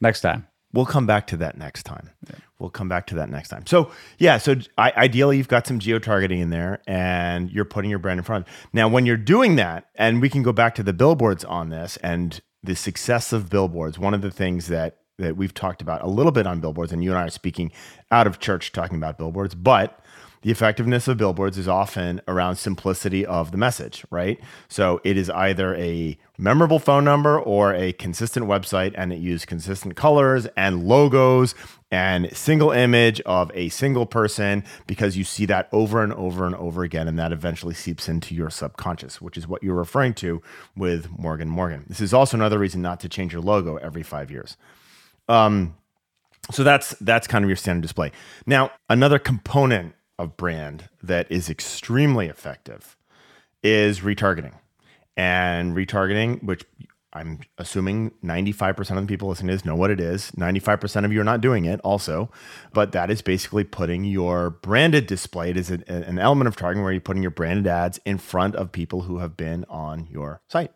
Next 0.00 0.20
time. 0.20 0.46
We'll 0.72 0.86
come 0.86 1.06
back 1.06 1.28
to 1.28 1.36
that 1.38 1.56
next 1.56 1.84
time. 1.84 2.10
Yeah. 2.28 2.36
we'll 2.58 2.70
come 2.70 2.88
back 2.88 3.06
to 3.08 3.14
that 3.16 3.28
next 3.28 3.48
time. 3.48 3.66
So 3.66 3.90
yeah 4.18 4.38
so 4.38 4.56
I, 4.78 4.92
ideally 4.96 5.36
you've 5.36 5.48
got 5.48 5.66
some 5.66 5.78
geo 5.78 5.98
targeting 5.98 6.40
in 6.40 6.50
there 6.50 6.80
and 6.86 7.50
you're 7.50 7.64
putting 7.64 7.90
your 7.90 7.98
brand 8.00 8.18
in 8.18 8.24
front 8.24 8.46
now 8.72 8.88
when 8.88 9.06
you're 9.06 9.16
doing 9.16 9.56
that 9.56 9.88
and 9.94 10.20
we 10.20 10.28
can 10.28 10.42
go 10.42 10.52
back 10.52 10.74
to 10.76 10.82
the 10.82 10.92
billboards 10.92 11.44
on 11.44 11.68
this 11.70 11.96
and 11.98 12.40
the 12.64 12.74
success 12.74 13.32
of 13.32 13.50
billboards, 13.50 13.98
one 13.98 14.14
of 14.14 14.22
the 14.22 14.30
things 14.30 14.68
that 14.68 14.96
that 15.18 15.36
we've 15.36 15.54
talked 15.54 15.80
about 15.80 16.02
a 16.02 16.08
little 16.08 16.32
bit 16.32 16.46
on 16.46 16.60
billboards, 16.60 16.92
and 16.92 17.04
you 17.04 17.10
and 17.10 17.18
I 17.18 17.24
are 17.26 17.30
speaking 17.30 17.70
out 18.10 18.26
of 18.26 18.40
church 18.40 18.72
talking 18.72 18.96
about 18.96 19.16
billboards, 19.16 19.54
but 19.54 20.00
the 20.44 20.50
effectiveness 20.50 21.08
of 21.08 21.16
billboards 21.16 21.56
is 21.56 21.66
often 21.66 22.20
around 22.28 22.56
simplicity 22.56 23.24
of 23.24 23.50
the 23.50 23.56
message, 23.56 24.04
right? 24.10 24.38
So 24.68 25.00
it 25.02 25.16
is 25.16 25.30
either 25.30 25.74
a 25.76 26.18
memorable 26.36 26.78
phone 26.78 27.02
number 27.02 27.40
or 27.40 27.72
a 27.72 27.94
consistent 27.94 28.44
website, 28.44 28.92
and 28.94 29.10
it 29.10 29.20
uses 29.20 29.46
consistent 29.46 29.96
colors 29.96 30.46
and 30.54 30.84
logos 30.84 31.54
and 31.90 32.30
single 32.36 32.72
image 32.72 33.22
of 33.22 33.50
a 33.54 33.70
single 33.70 34.04
person 34.04 34.64
because 34.86 35.16
you 35.16 35.24
see 35.24 35.46
that 35.46 35.66
over 35.72 36.02
and 36.02 36.12
over 36.12 36.44
and 36.44 36.54
over 36.56 36.82
again, 36.82 37.08
and 37.08 37.18
that 37.18 37.32
eventually 37.32 37.72
seeps 37.72 38.06
into 38.06 38.34
your 38.34 38.50
subconscious, 38.50 39.22
which 39.22 39.38
is 39.38 39.48
what 39.48 39.62
you're 39.62 39.74
referring 39.74 40.12
to 40.12 40.42
with 40.76 41.08
Morgan 41.10 41.48
Morgan. 41.48 41.86
This 41.88 42.02
is 42.02 42.12
also 42.12 42.36
another 42.36 42.58
reason 42.58 42.82
not 42.82 43.00
to 43.00 43.08
change 43.08 43.32
your 43.32 43.40
logo 43.40 43.76
every 43.76 44.02
five 44.02 44.30
years. 44.30 44.58
Um, 45.26 45.74
so 46.50 46.64
that's 46.64 46.90
that's 47.00 47.26
kind 47.26 47.46
of 47.46 47.48
your 47.48 47.56
standard 47.56 47.80
display. 47.80 48.12
Now, 48.44 48.72
another 48.90 49.18
component 49.18 49.94
of 50.18 50.36
brand 50.36 50.88
that 51.02 51.30
is 51.30 51.50
extremely 51.50 52.26
effective 52.26 52.96
is 53.62 54.00
retargeting. 54.00 54.54
And 55.16 55.74
retargeting, 55.74 56.42
which 56.42 56.64
I'm 57.14 57.40
assuming 57.58 58.10
95% 58.24 58.78
of 58.96 59.02
the 59.02 59.06
people 59.06 59.28
listening 59.28 59.48
to 59.48 59.54
this 59.54 59.64
know 59.64 59.76
what 59.76 59.90
it 59.90 60.00
is. 60.00 60.32
95% 60.32 61.04
of 61.04 61.12
you 61.12 61.20
are 61.20 61.24
not 61.24 61.40
doing 61.40 61.64
it 61.64 61.80
also, 61.82 62.30
but 62.72 62.90
that 62.92 63.10
is 63.10 63.22
basically 63.22 63.62
putting 63.62 64.04
your 64.04 64.50
branded 64.50 65.06
display. 65.06 65.50
It 65.50 65.56
is 65.56 65.70
an, 65.70 65.84
an 65.86 66.18
element 66.18 66.48
of 66.48 66.56
targeting 66.56 66.82
where 66.82 66.92
you're 66.92 67.00
putting 67.00 67.22
your 67.22 67.30
branded 67.30 67.68
ads 67.68 68.00
in 68.04 68.18
front 68.18 68.56
of 68.56 68.72
people 68.72 69.02
who 69.02 69.18
have 69.18 69.36
been 69.36 69.64
on 69.68 70.08
your 70.10 70.40
site. 70.48 70.72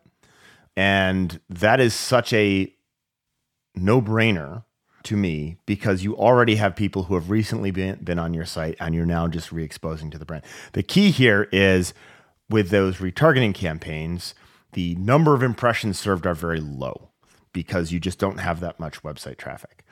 And 0.77 1.41
that 1.49 1.81
is 1.81 1.93
such 1.93 2.31
a 2.31 2.73
no 3.75 4.01
brainer 4.01 4.63
to 5.09 5.17
me 5.17 5.57
because 5.65 6.03
you 6.03 6.15
already 6.15 6.55
have 6.55 6.75
people 6.75 7.03
who 7.03 7.15
have 7.15 7.31
recently 7.31 7.71
been, 7.71 7.95
been 8.03 8.19
on 8.19 8.31
your 8.31 8.45
site 8.45 8.75
and 8.79 8.93
you're 8.93 9.07
now 9.07 9.27
just 9.27 9.51
re 9.51 9.63
exposing 9.63 10.11
to 10.11 10.19
the 10.19 10.25
brand. 10.25 10.43
The 10.73 10.83
key 10.83 11.09
here 11.09 11.49
is 11.51 11.95
with 12.47 12.69
those 12.69 12.97
retargeting 12.97 13.55
campaigns, 13.55 14.35
the 14.73 14.93
number 14.95 15.33
of 15.33 15.41
impressions 15.41 15.99
served 15.99 16.27
are 16.27 16.35
very 16.35 16.59
low 16.59 17.09
because 17.53 17.91
you 17.91 17.99
just 17.99 18.19
don't 18.19 18.39
have 18.39 18.59
that 18.59 18.79
much 18.79 19.01
website 19.01 19.37
traffic. 19.37 19.83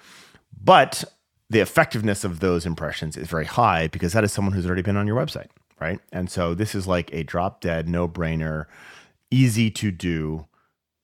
But 0.64 1.04
the 1.50 1.62
effectiveness 1.62 2.24
of 2.24 2.40
those 2.40 2.68
impressions 2.68 3.18
is 3.18 3.28
very 3.28 3.46
high 3.46 3.88
because 3.88 4.14
that 4.14 4.24
is 4.24 4.32
someone 4.32 4.54
who's 4.54 4.68
already 4.68 4.84
been 4.84 4.98
on 4.98 5.08
your 5.08 5.18
website, 5.18 5.48
right? 5.82 6.00
And 6.12 6.30
so 6.30 6.54
this 6.54 6.76
is 6.76 6.86
like 6.86 7.12
a 7.12 7.24
drop 7.24 7.62
dead, 7.62 7.90
no 7.90 8.08
brainer, 8.08 8.66
easy 9.32 9.72
to 9.72 9.90
do 9.90 10.46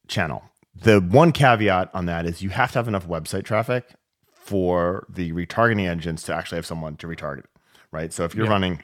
channel. 0.07 0.43
The 0.75 0.99
one 0.99 1.31
caveat 1.31 1.89
on 1.95 2.05
that 2.05 2.27
is 2.27 2.43
you 2.43 2.49
have 2.49 2.71
to 2.73 2.79
have 2.79 2.87
enough 2.87 3.07
website 3.07 3.43
traffic 3.43 3.95
for 4.43 5.05
the 5.07 5.31
retargeting 5.31 5.87
engines 5.87 6.23
to 6.23 6.35
actually 6.35 6.57
have 6.57 6.65
someone 6.65 6.97
to 6.97 7.07
retarget, 7.07 7.45
right? 7.91 8.11
So 8.11 8.25
if 8.25 8.35
you're 8.35 8.45
yeah. 8.45 8.51
running 8.51 8.83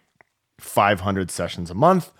500 0.58 1.30
sessions 1.30 1.69
a 1.69 1.74
month, 1.74 2.12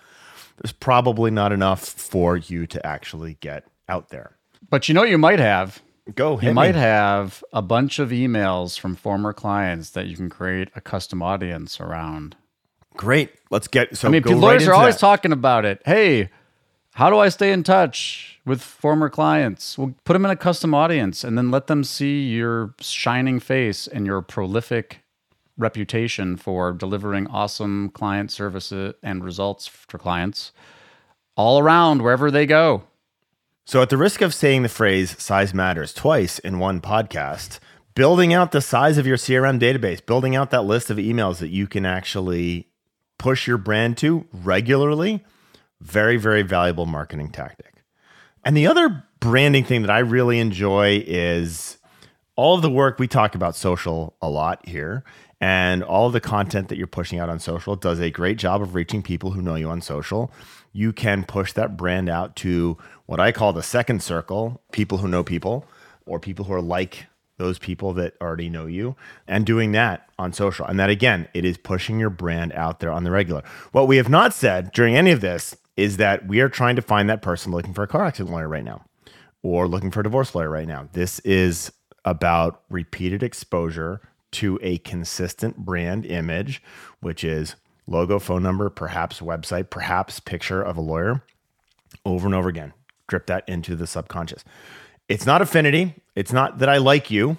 there's 0.58 0.72
probably 0.72 1.30
not 1.30 1.50
enough 1.50 1.82
for 1.82 2.36
you 2.36 2.66
to 2.66 2.86
actually 2.86 3.38
get 3.40 3.64
out 3.88 4.10
there. 4.10 4.36
But 4.68 4.88
you 4.88 4.94
know, 4.94 5.04
you 5.04 5.16
might 5.16 5.38
have. 5.38 5.80
Go. 6.14 6.34
Ahead. 6.34 6.48
You 6.48 6.54
might 6.54 6.74
have 6.74 7.42
a 7.52 7.62
bunch 7.62 7.98
of 7.98 8.10
emails 8.10 8.78
from 8.78 8.94
former 8.94 9.32
clients 9.32 9.90
that 9.90 10.06
you 10.06 10.16
can 10.16 10.28
create 10.28 10.68
a 10.76 10.80
custom 10.82 11.22
audience 11.22 11.80
around. 11.80 12.36
Great. 12.96 13.30
Let's 13.50 13.68
get. 13.68 13.96
So 13.96 14.08
I 14.08 14.10
mean, 14.10 14.22
lawyers 14.24 14.66
right 14.66 14.72
are 14.72 14.74
always 14.74 14.96
that. 14.96 15.00
talking 15.00 15.32
about 15.32 15.64
it. 15.64 15.80
Hey, 15.86 16.28
how 16.94 17.08
do 17.10 17.18
I 17.18 17.28
stay 17.28 17.52
in 17.52 17.62
touch 17.62 18.40
with 18.44 18.62
former 18.62 19.08
clients? 19.08 19.78
Well, 19.78 19.94
put 20.04 20.14
them 20.14 20.24
in 20.24 20.30
a 20.30 20.36
custom 20.36 20.74
audience 20.74 21.24
and 21.24 21.38
then 21.38 21.50
let 21.50 21.66
them 21.66 21.84
see 21.84 22.28
your 22.28 22.74
shining 22.80 23.40
face 23.40 23.86
and 23.86 24.06
your 24.06 24.22
prolific 24.22 25.00
reputation 25.56 26.36
for 26.36 26.72
delivering 26.72 27.26
awesome 27.28 27.90
client 27.90 28.30
services 28.30 28.94
uh, 28.94 29.06
and 29.06 29.22
results 29.22 29.66
for 29.66 29.98
clients 29.98 30.52
all 31.36 31.58
around 31.58 32.02
wherever 32.02 32.30
they 32.30 32.46
go. 32.46 32.82
So, 33.64 33.82
at 33.82 33.90
the 33.90 33.96
risk 33.96 34.20
of 34.20 34.34
saying 34.34 34.62
the 34.62 34.68
phrase 34.68 35.20
size 35.22 35.54
matters 35.54 35.94
twice 35.94 36.38
in 36.40 36.58
one 36.58 36.80
podcast, 36.80 37.60
building 37.94 38.32
out 38.32 38.50
the 38.50 38.60
size 38.60 38.98
of 38.98 39.06
your 39.06 39.16
CRM 39.16 39.60
database, 39.60 40.04
building 40.04 40.34
out 40.34 40.50
that 40.50 40.62
list 40.62 40.90
of 40.90 40.96
emails 40.96 41.38
that 41.38 41.50
you 41.50 41.66
can 41.68 41.86
actually 41.86 42.66
push 43.18 43.46
your 43.46 43.58
brand 43.58 43.96
to 43.98 44.26
regularly, 44.32 45.22
very, 45.80 46.16
very 46.16 46.42
valuable 46.42 46.86
marketing 46.86 47.30
tactic. 47.30 47.82
And 48.44 48.56
the 48.56 48.66
other 48.66 49.04
branding 49.20 49.64
thing 49.64 49.82
that 49.82 49.90
I 49.90 49.98
really 49.98 50.38
enjoy 50.38 51.04
is 51.06 51.78
all 52.36 52.54
of 52.54 52.62
the 52.62 52.70
work 52.70 52.98
we 52.98 53.06
talk 53.06 53.34
about 53.34 53.54
social 53.54 54.14
a 54.22 54.28
lot 54.28 54.66
here 54.66 55.04
and 55.40 55.82
all 55.82 56.10
the 56.10 56.20
content 56.20 56.68
that 56.68 56.76
you're 56.76 56.86
pushing 56.86 57.18
out 57.18 57.30
on 57.30 57.38
social 57.38 57.74
does 57.74 57.98
a 57.98 58.10
great 58.10 58.36
job 58.36 58.60
of 58.60 58.74
reaching 58.74 59.02
people 59.02 59.30
who 59.30 59.40
know 59.40 59.54
you 59.54 59.70
on 59.70 59.80
social. 59.80 60.30
You 60.72 60.92
can 60.92 61.24
push 61.24 61.52
that 61.54 61.76
brand 61.76 62.08
out 62.08 62.36
to 62.36 62.76
what 63.06 63.20
I 63.20 63.32
call 63.32 63.52
the 63.52 63.62
second 63.62 64.02
circle 64.02 64.60
people 64.70 64.98
who 64.98 65.08
know 65.08 65.24
people 65.24 65.66
or 66.04 66.20
people 66.20 66.44
who 66.44 66.52
are 66.52 66.60
like 66.60 67.06
those 67.38 67.58
people 67.58 67.94
that 67.94 68.14
already 68.20 68.50
know 68.50 68.66
you 68.66 68.96
and 69.26 69.46
doing 69.46 69.72
that 69.72 70.06
on 70.18 70.34
social. 70.34 70.66
And 70.66 70.78
that 70.78 70.90
again, 70.90 71.26
it 71.32 71.46
is 71.46 71.56
pushing 71.56 71.98
your 71.98 72.10
brand 72.10 72.52
out 72.52 72.80
there 72.80 72.92
on 72.92 73.04
the 73.04 73.10
regular. 73.10 73.42
What 73.72 73.88
we 73.88 73.96
have 73.96 74.10
not 74.10 74.34
said 74.34 74.72
during 74.72 74.94
any 74.94 75.10
of 75.10 75.22
this 75.22 75.56
is 75.80 75.96
that 75.96 76.26
we 76.28 76.40
are 76.40 76.48
trying 76.48 76.76
to 76.76 76.82
find 76.82 77.08
that 77.08 77.22
person 77.22 77.50
looking 77.50 77.72
for 77.72 77.82
a 77.82 77.86
car 77.86 78.04
accident 78.04 78.30
lawyer 78.30 78.48
right 78.48 78.64
now 78.64 78.84
or 79.42 79.66
looking 79.66 79.90
for 79.90 80.00
a 80.00 80.02
divorce 80.02 80.34
lawyer 80.34 80.50
right 80.50 80.68
now. 80.68 80.86
This 80.92 81.20
is 81.20 81.72
about 82.04 82.62
repeated 82.68 83.22
exposure 83.22 84.02
to 84.32 84.58
a 84.62 84.76
consistent 84.78 85.56
brand 85.56 86.04
image, 86.04 86.62
which 87.00 87.24
is 87.24 87.56
logo, 87.86 88.18
phone 88.18 88.42
number, 88.42 88.68
perhaps 88.68 89.20
website, 89.20 89.70
perhaps 89.70 90.20
picture 90.20 90.62
of 90.62 90.76
a 90.76 90.82
lawyer 90.82 91.22
over 92.04 92.26
and 92.26 92.34
over 92.34 92.50
again. 92.50 92.74
Drip 93.08 93.26
that 93.26 93.48
into 93.48 93.74
the 93.74 93.86
subconscious. 93.86 94.44
It's 95.08 95.24
not 95.24 95.40
affinity. 95.40 95.94
It's 96.14 96.32
not 96.32 96.58
that 96.58 96.68
I 96.68 96.76
like 96.76 97.10
you. 97.10 97.38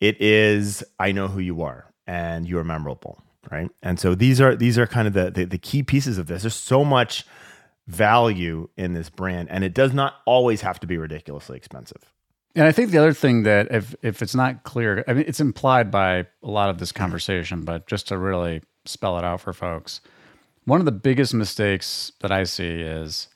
It 0.00 0.20
is 0.20 0.84
I 0.98 1.10
know 1.10 1.26
who 1.26 1.40
you 1.40 1.62
are 1.62 1.92
and 2.06 2.48
you're 2.48 2.64
memorable, 2.64 3.20
right? 3.50 3.70
And 3.82 3.98
so 3.98 4.14
these 4.14 4.40
are 4.40 4.54
these 4.54 4.78
are 4.78 4.86
kind 4.86 5.08
of 5.08 5.14
the, 5.14 5.30
the, 5.30 5.44
the 5.44 5.58
key 5.58 5.82
pieces 5.82 6.18
of 6.18 6.28
this. 6.28 6.42
There's 6.42 6.54
so 6.54 6.84
much 6.84 7.26
value 7.86 8.68
in 8.76 8.94
this 8.94 9.10
brand, 9.10 9.50
and 9.50 9.64
it 9.64 9.74
does 9.74 9.92
not 9.92 10.14
always 10.26 10.62
have 10.62 10.80
to 10.80 10.86
be 10.86 10.96
ridiculously 10.96 11.56
expensive. 11.56 12.12
And 12.56 12.64
I 12.64 12.72
think 12.72 12.90
the 12.90 12.98
other 12.98 13.12
thing 13.12 13.42
that 13.42 13.70
if 13.70 13.94
if 14.02 14.22
it's 14.22 14.34
not 14.34 14.62
clear, 14.62 15.04
I 15.08 15.12
mean 15.12 15.24
it's 15.26 15.40
implied 15.40 15.90
by 15.90 16.18
a 16.18 16.26
lot 16.42 16.70
of 16.70 16.78
this 16.78 16.92
conversation, 16.92 17.64
but 17.64 17.86
just 17.86 18.08
to 18.08 18.18
really 18.18 18.62
spell 18.84 19.18
it 19.18 19.24
out 19.24 19.40
for 19.40 19.52
folks, 19.52 20.00
one 20.64 20.80
of 20.80 20.86
the 20.86 20.92
biggest 20.92 21.34
mistakes 21.34 22.12
that 22.20 22.30
I 22.30 22.44
see 22.44 22.80
is 22.80 23.28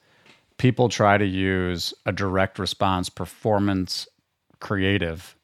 people 0.57 0.89
try 0.89 1.19
to 1.19 1.27
use 1.27 1.93
a 2.07 2.13
direct 2.13 2.59
response 2.59 3.09
performance 3.09 4.07
creative 4.61 5.37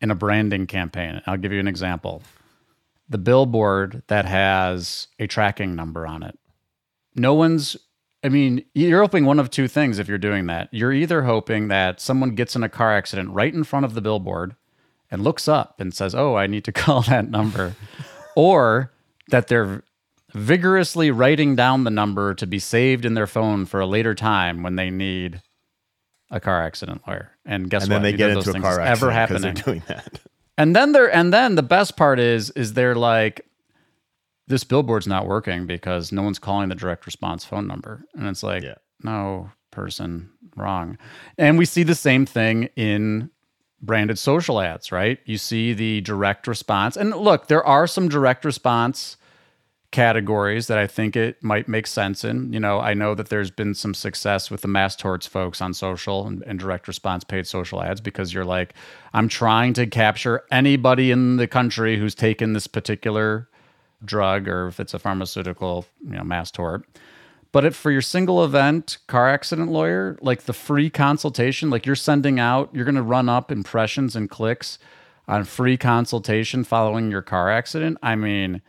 in 0.00 0.10
a 0.10 0.14
branding 0.14 0.66
campaign. 0.66 1.20
I'll 1.26 1.36
give 1.36 1.52
you 1.52 1.60
an 1.60 1.68
example. 1.68 2.22
The 3.08 3.18
billboard 3.18 4.02
that 4.06 4.24
has 4.24 5.08
a 5.18 5.26
tracking 5.26 5.74
number 5.74 6.06
on 6.06 6.22
it. 6.22 6.38
No 7.16 7.34
one's 7.34 7.76
I 8.22 8.28
mean, 8.28 8.64
you're 8.74 9.00
hoping 9.00 9.24
one 9.24 9.38
of 9.38 9.50
two 9.50 9.66
things 9.66 9.98
if 9.98 10.08
you're 10.08 10.18
doing 10.18 10.46
that. 10.46 10.68
You're 10.72 10.92
either 10.92 11.22
hoping 11.22 11.68
that 11.68 12.00
someone 12.00 12.34
gets 12.34 12.54
in 12.54 12.62
a 12.62 12.68
car 12.68 12.94
accident 12.94 13.30
right 13.30 13.52
in 13.52 13.64
front 13.64 13.86
of 13.86 13.94
the 13.94 14.02
billboard 14.02 14.56
and 15.10 15.24
looks 15.24 15.48
up 15.48 15.80
and 15.80 15.94
says, 15.94 16.14
Oh, 16.14 16.34
I 16.36 16.46
need 16.46 16.64
to 16.64 16.72
call 16.84 17.02
that 17.02 17.30
number, 17.30 17.74
or 18.36 18.92
that 19.28 19.48
they're 19.48 19.82
vigorously 20.32 21.10
writing 21.10 21.56
down 21.56 21.84
the 21.84 21.90
number 21.90 22.34
to 22.34 22.46
be 22.46 22.58
saved 22.58 23.04
in 23.04 23.14
their 23.14 23.26
phone 23.26 23.66
for 23.66 23.80
a 23.80 23.86
later 23.86 24.14
time 24.14 24.62
when 24.62 24.76
they 24.76 24.90
need 24.90 25.40
a 26.30 26.38
car 26.38 26.62
accident 26.62 27.02
lawyer. 27.06 27.32
And 27.44 27.68
guess 27.68 27.84
and 27.84 27.92
what? 27.92 27.96
then 27.96 28.02
they 28.02 28.12
get 28.12 28.30
into 28.30 28.50
a 28.50 28.60
car 28.60 28.80
accident 28.80 28.88
ever 28.88 29.10
happening. 29.10 29.42
They're 29.54 29.64
doing 29.64 29.82
that. 29.88 30.20
And 30.56 30.76
then 30.76 30.92
they're 30.92 31.12
and 31.12 31.32
then 31.32 31.54
the 31.54 31.62
best 31.62 31.96
part 31.96 32.20
is 32.20 32.50
is 32.50 32.74
they're 32.74 32.94
like, 32.94 33.46
this 34.50 34.64
billboard's 34.64 35.06
not 35.06 35.26
working 35.26 35.64
because 35.64 36.10
no 36.12 36.22
one's 36.22 36.40
calling 36.40 36.68
the 36.68 36.74
direct 36.74 37.06
response 37.06 37.44
phone 37.44 37.66
number. 37.66 38.04
And 38.14 38.26
it's 38.26 38.42
like, 38.42 38.64
yeah. 38.64 38.74
no, 39.02 39.50
person, 39.70 40.28
wrong. 40.56 40.98
And 41.38 41.56
we 41.56 41.64
see 41.64 41.84
the 41.84 41.94
same 41.94 42.26
thing 42.26 42.64
in 42.74 43.30
branded 43.80 44.18
social 44.18 44.60
ads, 44.60 44.90
right? 44.90 45.18
You 45.24 45.38
see 45.38 45.72
the 45.72 46.00
direct 46.00 46.48
response. 46.48 46.96
And 46.96 47.16
look, 47.16 47.46
there 47.46 47.64
are 47.64 47.86
some 47.86 48.08
direct 48.08 48.44
response 48.44 49.16
categories 49.92 50.66
that 50.66 50.78
I 50.78 50.86
think 50.86 51.16
it 51.16 51.42
might 51.42 51.68
make 51.68 51.86
sense 51.86 52.24
in. 52.24 52.52
You 52.52 52.60
know, 52.60 52.80
I 52.80 52.94
know 52.94 53.14
that 53.14 53.28
there's 53.28 53.50
been 53.50 53.74
some 53.74 53.94
success 53.94 54.50
with 54.50 54.62
the 54.62 54.68
mass 54.68 54.96
torts 54.96 55.26
folks 55.26 55.60
on 55.60 55.74
social 55.74 56.26
and, 56.26 56.42
and, 56.42 56.60
direct 56.60 56.86
response 56.86 57.24
paid 57.24 57.46
social 57.46 57.82
ads 57.82 58.00
because 58.00 58.32
you're 58.32 58.44
like, 58.44 58.74
I'm 59.14 59.28
trying 59.28 59.72
to 59.74 59.86
capture 59.86 60.42
anybody 60.52 61.10
in 61.10 61.38
the 61.38 61.48
country 61.48 61.98
who's 61.98 62.14
taken 62.14 62.52
this 62.52 62.68
particular 62.68 63.48
drug 64.04 64.48
or 64.48 64.68
if 64.68 64.80
it's 64.80 64.94
a 64.94 64.98
pharmaceutical, 64.98 65.86
you 66.02 66.16
know, 66.16 66.24
mass 66.24 66.50
tort. 66.50 66.84
But 67.52 67.64
if 67.64 67.74
for 67.74 67.90
your 67.90 68.02
single 68.02 68.44
event 68.44 68.98
car 69.08 69.28
accident 69.28 69.70
lawyer, 69.70 70.16
like 70.20 70.42
the 70.42 70.52
free 70.52 70.88
consultation, 70.88 71.68
like 71.68 71.84
you're 71.84 71.96
sending 71.96 72.38
out, 72.38 72.70
you're 72.72 72.84
going 72.84 72.94
to 72.94 73.02
run 73.02 73.28
up 73.28 73.50
impressions 73.50 74.14
and 74.14 74.30
clicks 74.30 74.78
on 75.26 75.44
free 75.44 75.76
consultation 75.76 76.64
following 76.64 77.10
your 77.10 77.22
car 77.22 77.50
accident. 77.50 77.98
I 78.02 78.14
mean, 78.14 78.62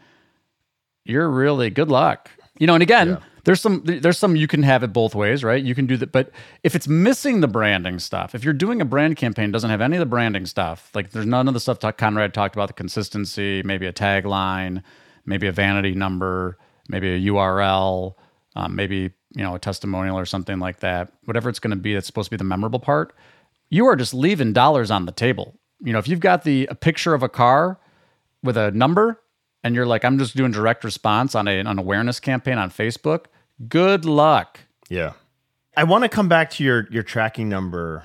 you're 1.05 1.29
really 1.29 1.69
good 1.69 1.89
luck. 1.89 2.31
You 2.57 2.67
know, 2.67 2.73
and 2.73 2.83
again, 2.83 3.17
there's 3.43 3.61
some 3.61 3.81
there's 3.85 4.17
some 4.17 4.35
you 4.35 4.47
can 4.47 4.63
have 4.63 4.83
it 4.83 4.93
both 4.93 5.15
ways, 5.15 5.43
right? 5.43 5.63
You 5.63 5.73
can 5.73 5.87
do 5.87 5.97
that, 5.97 6.11
but 6.11 6.31
if 6.63 6.75
it's 6.75 6.87
missing 6.87 7.41
the 7.41 7.47
branding 7.47 7.97
stuff, 7.97 8.35
if 8.35 8.43
you're 8.43 8.53
doing 8.53 8.81
a 8.81 8.85
brand 8.85 9.15
campaign 9.17 9.51
doesn't 9.51 9.69
have 9.69 9.81
any 9.81 9.95
of 9.97 9.99
the 9.99 10.05
branding 10.05 10.45
stuff, 10.45 10.91
like 10.93 11.11
there's 11.11 11.25
none 11.25 11.47
of 11.47 11.53
the 11.53 11.59
stuff 11.59 11.79
talk, 11.79 11.97
Conrad 11.97 12.33
talked 12.33 12.55
about 12.55 12.67
the 12.67 12.73
consistency, 12.73 13.63
maybe 13.63 13.87
a 13.87 13.93
tagline, 13.93 14.83
maybe 15.25 15.47
a 15.47 15.51
vanity 15.51 15.93
number, 15.93 16.57
maybe 16.89 17.09
a 17.13 17.31
URL, 17.31 18.15
um, 18.55 18.75
maybe 18.75 19.11
you 19.33 19.43
know 19.43 19.55
a 19.55 19.59
testimonial 19.59 20.17
or 20.17 20.25
something 20.25 20.59
like 20.59 20.79
that. 20.81 21.11
Whatever 21.25 21.49
it's 21.49 21.59
going 21.59 21.71
to 21.71 21.81
be, 21.81 21.93
that's 21.93 22.07
supposed 22.07 22.27
to 22.27 22.31
be 22.31 22.37
the 22.37 22.43
memorable 22.43 22.79
part. 22.79 23.13
You 23.69 23.85
are 23.87 23.95
just 23.95 24.13
leaving 24.13 24.51
dollars 24.53 24.91
on 24.91 25.05
the 25.05 25.11
table. 25.11 25.57
You 25.83 25.93
know, 25.93 25.99
if 25.99 26.07
you've 26.07 26.19
got 26.19 26.43
the 26.43 26.67
a 26.67 26.75
picture 26.75 27.13
of 27.13 27.23
a 27.23 27.29
car 27.29 27.79
with 28.43 28.57
a 28.57 28.71
number 28.71 29.21
and 29.63 29.75
you're 29.75 29.85
like, 29.85 30.03
I'm 30.03 30.17
just 30.19 30.35
doing 30.35 30.51
direct 30.51 30.83
response 30.83 31.35
on 31.35 31.47
a, 31.47 31.59
an 31.59 31.79
awareness 31.79 32.19
campaign 32.19 32.57
on 32.57 32.69
Facebook, 32.69 33.25
good 33.69 34.03
luck. 34.05 34.59
Yeah. 34.89 35.13
I 35.77 35.85
want 35.85 36.03
to 36.03 36.09
come 36.09 36.27
back 36.27 36.49
to 36.51 36.63
your 36.63 36.87
your 36.91 37.03
tracking 37.03 37.47
number 37.47 38.03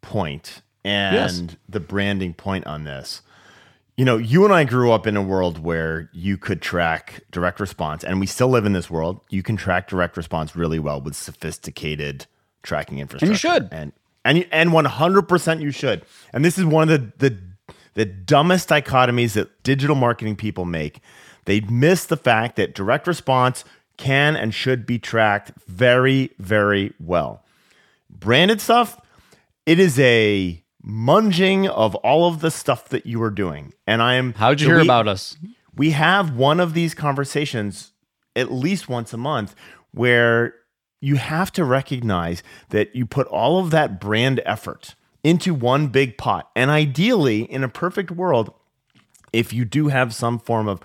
point 0.00 0.62
and 0.84 1.14
Yes. 1.14 1.56
the 1.68 1.80
branding 1.80 2.32
point 2.34 2.66
on 2.66 2.84
this. 2.84 3.20
You 3.96 4.04
know, 4.04 4.16
you 4.16 4.44
and 4.44 4.52
I 4.52 4.64
grew 4.64 4.90
up 4.90 5.06
in 5.06 5.16
a 5.16 5.22
world 5.22 5.58
where 5.58 6.10
you 6.12 6.36
could 6.36 6.60
track 6.60 7.22
direct 7.30 7.60
response, 7.60 8.02
and 8.02 8.18
we 8.18 8.26
still 8.26 8.48
live 8.48 8.66
in 8.66 8.72
this 8.72 8.90
world. 8.90 9.20
You 9.30 9.42
can 9.42 9.56
track 9.56 9.88
direct 9.88 10.16
response 10.16 10.56
really 10.56 10.80
well 10.80 11.00
with 11.00 11.14
sophisticated 11.14 12.26
tracking 12.64 12.98
infrastructure. 12.98 13.26
And 13.26 13.34
You 13.34 13.38
should. 13.38 13.68
And 13.72 13.92
and 14.24 14.38
you, 14.38 14.46
and 14.50 14.72
one 14.72 14.86
hundred 14.86 15.28
percent 15.28 15.60
you 15.60 15.70
should. 15.70 16.04
And 16.32 16.44
this 16.44 16.58
is 16.58 16.64
one 16.64 16.88
of 16.88 17.18
the 17.18 17.28
the 17.28 17.38
the 17.94 18.04
dumbest 18.04 18.68
dichotomies 18.68 19.34
that 19.34 19.62
digital 19.62 19.94
marketing 19.94 20.34
people 20.34 20.64
make. 20.64 21.00
They 21.44 21.60
miss 21.60 22.06
the 22.06 22.16
fact 22.16 22.56
that 22.56 22.74
direct 22.74 23.06
response 23.06 23.64
can 23.96 24.34
and 24.34 24.52
should 24.52 24.86
be 24.86 24.98
tracked 24.98 25.52
very, 25.68 26.32
very 26.40 26.92
well. 26.98 27.44
Branded 28.10 28.60
stuff, 28.60 29.00
it 29.66 29.78
is 29.78 30.00
a 30.00 30.63
munging 30.86 31.66
of 31.68 31.94
all 31.96 32.28
of 32.28 32.40
the 32.40 32.50
stuff 32.50 32.88
that 32.90 33.06
you 33.06 33.22
are 33.22 33.30
doing. 33.30 33.72
And 33.86 34.02
I 34.02 34.14
am 34.14 34.34
How'd 34.34 34.60
you 34.60 34.68
hear 34.68 34.76
we- 34.78 34.82
about 34.82 35.08
us? 35.08 35.36
we 35.74 35.90
have 35.90 36.36
one 36.36 36.60
of 36.60 36.74
these 36.74 36.94
conversations 36.94 37.92
at 38.36 38.52
least 38.52 38.88
once 38.88 39.12
a 39.12 39.16
month 39.16 39.54
where 39.92 40.54
you 41.00 41.16
have 41.16 41.52
to 41.52 41.64
recognize 41.64 42.42
that 42.70 42.94
you 42.96 43.06
put 43.06 43.26
all 43.28 43.58
of 43.58 43.70
that 43.70 44.00
brand 44.00 44.40
effort 44.44 44.94
into 45.22 45.54
one 45.54 45.86
big 45.88 46.18
pot. 46.18 46.50
And 46.56 46.70
ideally, 46.70 47.42
in 47.42 47.62
a 47.64 47.68
perfect 47.68 48.10
world, 48.10 48.52
if 49.32 49.52
you 49.52 49.64
do 49.64 49.88
have 49.88 50.14
some 50.14 50.38
form 50.38 50.68
of 50.68 50.80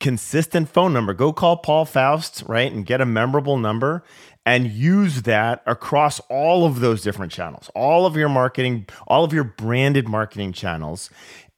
consistent 0.00 0.68
phone 0.68 0.92
number, 0.92 1.12
go 1.12 1.32
call 1.32 1.56
Paul 1.56 1.84
Faust, 1.84 2.42
right? 2.46 2.70
And 2.72 2.86
get 2.86 3.00
a 3.00 3.06
memorable 3.06 3.56
number 3.58 4.04
and 4.46 4.70
use 4.70 5.22
that 5.22 5.62
across 5.66 6.20
all 6.30 6.64
of 6.64 6.80
those 6.80 7.02
different 7.02 7.32
channels, 7.32 7.70
all 7.74 8.06
of 8.06 8.16
your 8.16 8.28
marketing, 8.28 8.86
all 9.06 9.24
of 9.24 9.32
your 9.32 9.44
branded 9.44 10.08
marketing 10.08 10.52
channels. 10.52 11.10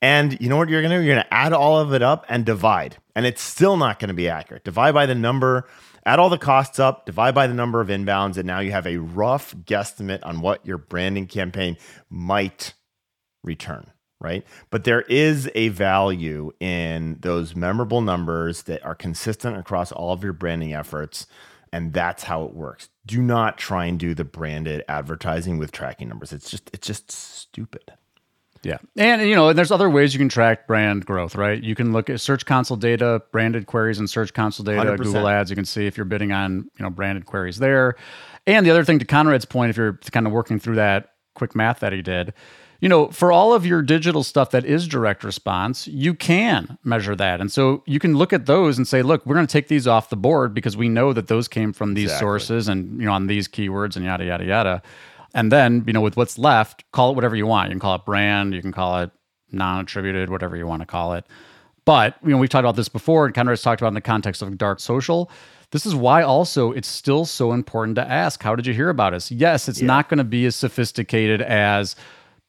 And 0.02 0.40
you 0.40 0.48
know 0.48 0.56
what 0.56 0.68
you're 0.68 0.80
going 0.80 0.90
to 0.90 0.98
do? 0.98 1.04
You're 1.04 1.14
going 1.14 1.26
to 1.26 1.34
add 1.34 1.52
all 1.52 1.78
of 1.78 1.92
it 1.92 2.02
up 2.02 2.24
and 2.28 2.44
divide. 2.44 2.96
And 3.14 3.26
it's 3.26 3.42
still 3.42 3.76
not 3.76 3.98
going 3.98 4.08
to 4.08 4.14
be 4.14 4.28
accurate. 4.28 4.64
Divide 4.64 4.94
by 4.94 5.06
the 5.06 5.14
number, 5.14 5.68
add 6.06 6.18
all 6.18 6.30
the 6.30 6.38
costs 6.38 6.78
up, 6.78 7.06
divide 7.06 7.34
by 7.34 7.46
the 7.46 7.54
number 7.54 7.80
of 7.80 7.88
inbounds. 7.88 8.36
And 8.36 8.46
now 8.46 8.60
you 8.60 8.72
have 8.72 8.86
a 8.86 8.96
rough 8.96 9.54
guesstimate 9.54 10.20
on 10.22 10.40
what 10.40 10.64
your 10.64 10.78
branding 10.78 11.26
campaign 11.26 11.76
might 12.08 12.72
return, 13.44 13.90
right? 14.20 14.44
But 14.70 14.84
there 14.84 15.02
is 15.02 15.50
a 15.54 15.68
value 15.68 16.52
in 16.60 17.18
those 17.20 17.54
memorable 17.54 18.00
numbers 18.00 18.62
that 18.62 18.84
are 18.84 18.94
consistent 18.94 19.56
across 19.56 19.92
all 19.92 20.12
of 20.12 20.24
your 20.24 20.32
branding 20.32 20.72
efforts. 20.72 21.26
And 21.72 21.92
that's 21.92 22.24
how 22.24 22.44
it 22.44 22.54
works. 22.54 22.88
Do 23.06 23.22
not 23.22 23.56
try 23.56 23.84
and 23.86 23.98
do 23.98 24.14
the 24.14 24.24
branded 24.24 24.82
advertising 24.88 25.58
with 25.58 25.70
tracking 25.70 26.08
numbers. 26.08 26.32
It's 26.32 26.50
just 26.50 26.68
it's 26.72 26.86
just 26.86 27.10
stupid. 27.10 27.92
Yeah. 28.62 28.78
And 28.96 29.22
you 29.22 29.34
know, 29.34 29.48
and 29.48 29.58
there's 29.58 29.70
other 29.70 29.88
ways 29.88 30.12
you 30.12 30.18
can 30.18 30.28
track 30.28 30.66
brand 30.66 31.06
growth, 31.06 31.34
right? 31.34 31.62
You 31.62 31.74
can 31.74 31.92
look 31.92 32.10
at 32.10 32.20
search 32.20 32.44
console 32.44 32.76
data, 32.76 33.22
branded 33.32 33.66
queries 33.66 33.98
and 33.98 34.10
search 34.10 34.34
console 34.34 34.64
data, 34.64 34.92
100%. 34.92 34.98
Google 34.98 35.28
Ads. 35.28 35.50
You 35.50 35.56
can 35.56 35.64
see 35.64 35.86
if 35.86 35.96
you're 35.96 36.04
bidding 36.04 36.32
on, 36.32 36.70
you 36.78 36.82
know, 36.82 36.90
branded 36.90 37.26
queries 37.26 37.58
there. 37.58 37.96
And 38.46 38.66
the 38.66 38.70
other 38.70 38.84
thing 38.84 38.98
to 38.98 39.04
Conrad's 39.04 39.44
point, 39.44 39.70
if 39.70 39.76
you're 39.76 39.98
kind 40.10 40.26
of 40.26 40.32
working 40.32 40.58
through 40.58 40.76
that 40.76 41.14
quick 41.34 41.54
math 41.54 41.80
that 41.80 41.92
he 41.92 42.02
did, 42.02 42.34
you 42.80 42.88
know, 42.88 43.08
for 43.08 43.30
all 43.30 43.52
of 43.52 43.66
your 43.66 43.82
digital 43.82 44.24
stuff 44.24 44.50
that 44.52 44.64
is 44.64 44.88
direct 44.88 45.22
response, 45.22 45.86
you 45.86 46.14
can 46.14 46.78
measure 46.82 47.14
that. 47.14 47.40
And 47.40 47.52
so 47.52 47.82
you 47.86 47.98
can 47.98 48.16
look 48.16 48.32
at 48.32 48.46
those 48.46 48.78
and 48.78 48.88
say, 48.88 49.02
look, 49.02 49.24
we're 49.26 49.34
going 49.34 49.46
to 49.46 49.52
take 49.52 49.68
these 49.68 49.86
off 49.86 50.08
the 50.08 50.16
board 50.16 50.54
because 50.54 50.76
we 50.76 50.88
know 50.88 51.12
that 51.12 51.28
those 51.28 51.46
came 51.46 51.72
from 51.74 51.92
these 51.92 52.04
Exactly. 52.04 52.26
sources 52.26 52.68
and, 52.68 52.98
you 52.98 53.06
know, 53.06 53.12
on 53.12 53.26
these 53.26 53.48
keywords 53.48 53.96
and 53.96 54.04
yada, 54.04 54.24
yada, 54.24 54.44
yada. 54.44 54.82
And 55.34 55.52
then, 55.52 55.84
you 55.86 55.92
know, 55.92 56.00
with 56.00 56.16
what's 56.16 56.38
left, 56.38 56.90
call 56.90 57.10
it 57.10 57.14
whatever 57.14 57.36
you 57.36 57.46
want. 57.46 57.68
You 57.68 57.74
can 57.74 57.80
call 57.80 57.94
it 57.96 58.04
brand, 58.06 58.54
you 58.54 58.62
can 58.62 58.72
call 58.72 58.98
it 59.00 59.10
non 59.52 59.82
attributed, 59.82 60.30
whatever 60.30 60.56
you 60.56 60.66
want 60.66 60.80
to 60.80 60.86
call 60.86 61.12
it. 61.12 61.26
But, 61.84 62.16
you 62.22 62.30
know, 62.30 62.38
we've 62.38 62.50
talked 62.50 62.64
about 62.64 62.76
this 62.76 62.88
before 62.88 63.26
and 63.26 63.34
Conrad's 63.34 63.62
talked 63.62 63.80
about 63.82 63.88
in 63.88 63.94
the 63.94 64.00
context 64.00 64.40
of 64.42 64.56
dark 64.56 64.80
social. 64.80 65.30
This 65.70 65.86
is 65.86 65.94
why 65.94 66.22
also 66.22 66.72
it's 66.72 66.88
still 66.88 67.24
so 67.24 67.52
important 67.52 67.94
to 67.96 68.08
ask, 68.08 68.42
how 68.42 68.56
did 68.56 68.66
you 68.66 68.74
hear 68.74 68.88
about 68.88 69.14
us? 69.14 69.30
Yes, 69.30 69.68
it's 69.68 69.80
not 69.80 70.08
going 70.08 70.18
to 70.18 70.24
be 70.24 70.46
as 70.46 70.56
sophisticated 70.56 71.42
as, 71.42 71.94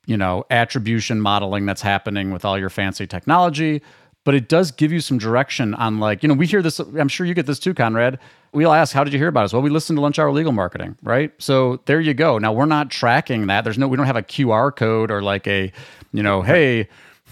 you 0.05 0.17
know, 0.17 0.45
attribution 0.49 1.21
modeling 1.21 1.65
that's 1.65 1.81
happening 1.81 2.31
with 2.31 2.43
all 2.43 2.57
your 2.57 2.69
fancy 2.69 3.05
technology, 3.05 3.81
but 4.23 4.35
it 4.35 4.47
does 4.47 4.71
give 4.71 4.91
you 4.91 4.99
some 4.99 5.17
direction 5.17 5.73
on 5.75 5.99
like, 5.99 6.21
you 6.21 6.29
know, 6.29 6.35
we 6.35 6.45
hear 6.45 6.61
this, 6.61 6.79
I'm 6.79 7.07
sure 7.07 7.25
you 7.25 7.33
get 7.33 7.45
this 7.45 7.59
too, 7.59 7.73
Conrad. 7.73 8.19
We'll 8.53 8.73
ask, 8.73 8.93
how 8.93 9.03
did 9.03 9.13
you 9.13 9.19
hear 9.19 9.29
about 9.29 9.45
us? 9.45 9.53
Well, 9.53 9.61
we 9.61 9.69
listened 9.69 9.97
to 9.97 10.01
Lunch 10.01 10.19
Hour 10.19 10.31
Legal 10.31 10.51
Marketing, 10.51 10.97
right? 11.01 11.31
So 11.39 11.79
there 11.85 11.99
you 11.99 12.13
go. 12.13 12.37
Now 12.37 12.53
we're 12.53 12.65
not 12.65 12.91
tracking 12.91 13.47
that. 13.47 13.63
There's 13.63 13.77
no, 13.77 13.87
we 13.87 13.97
don't 13.97 14.05
have 14.05 14.17
a 14.17 14.23
QR 14.23 14.75
code 14.75 15.09
or 15.09 15.21
like 15.21 15.47
a, 15.47 15.71
you 16.11 16.21
know, 16.21 16.41
hey, 16.41 16.87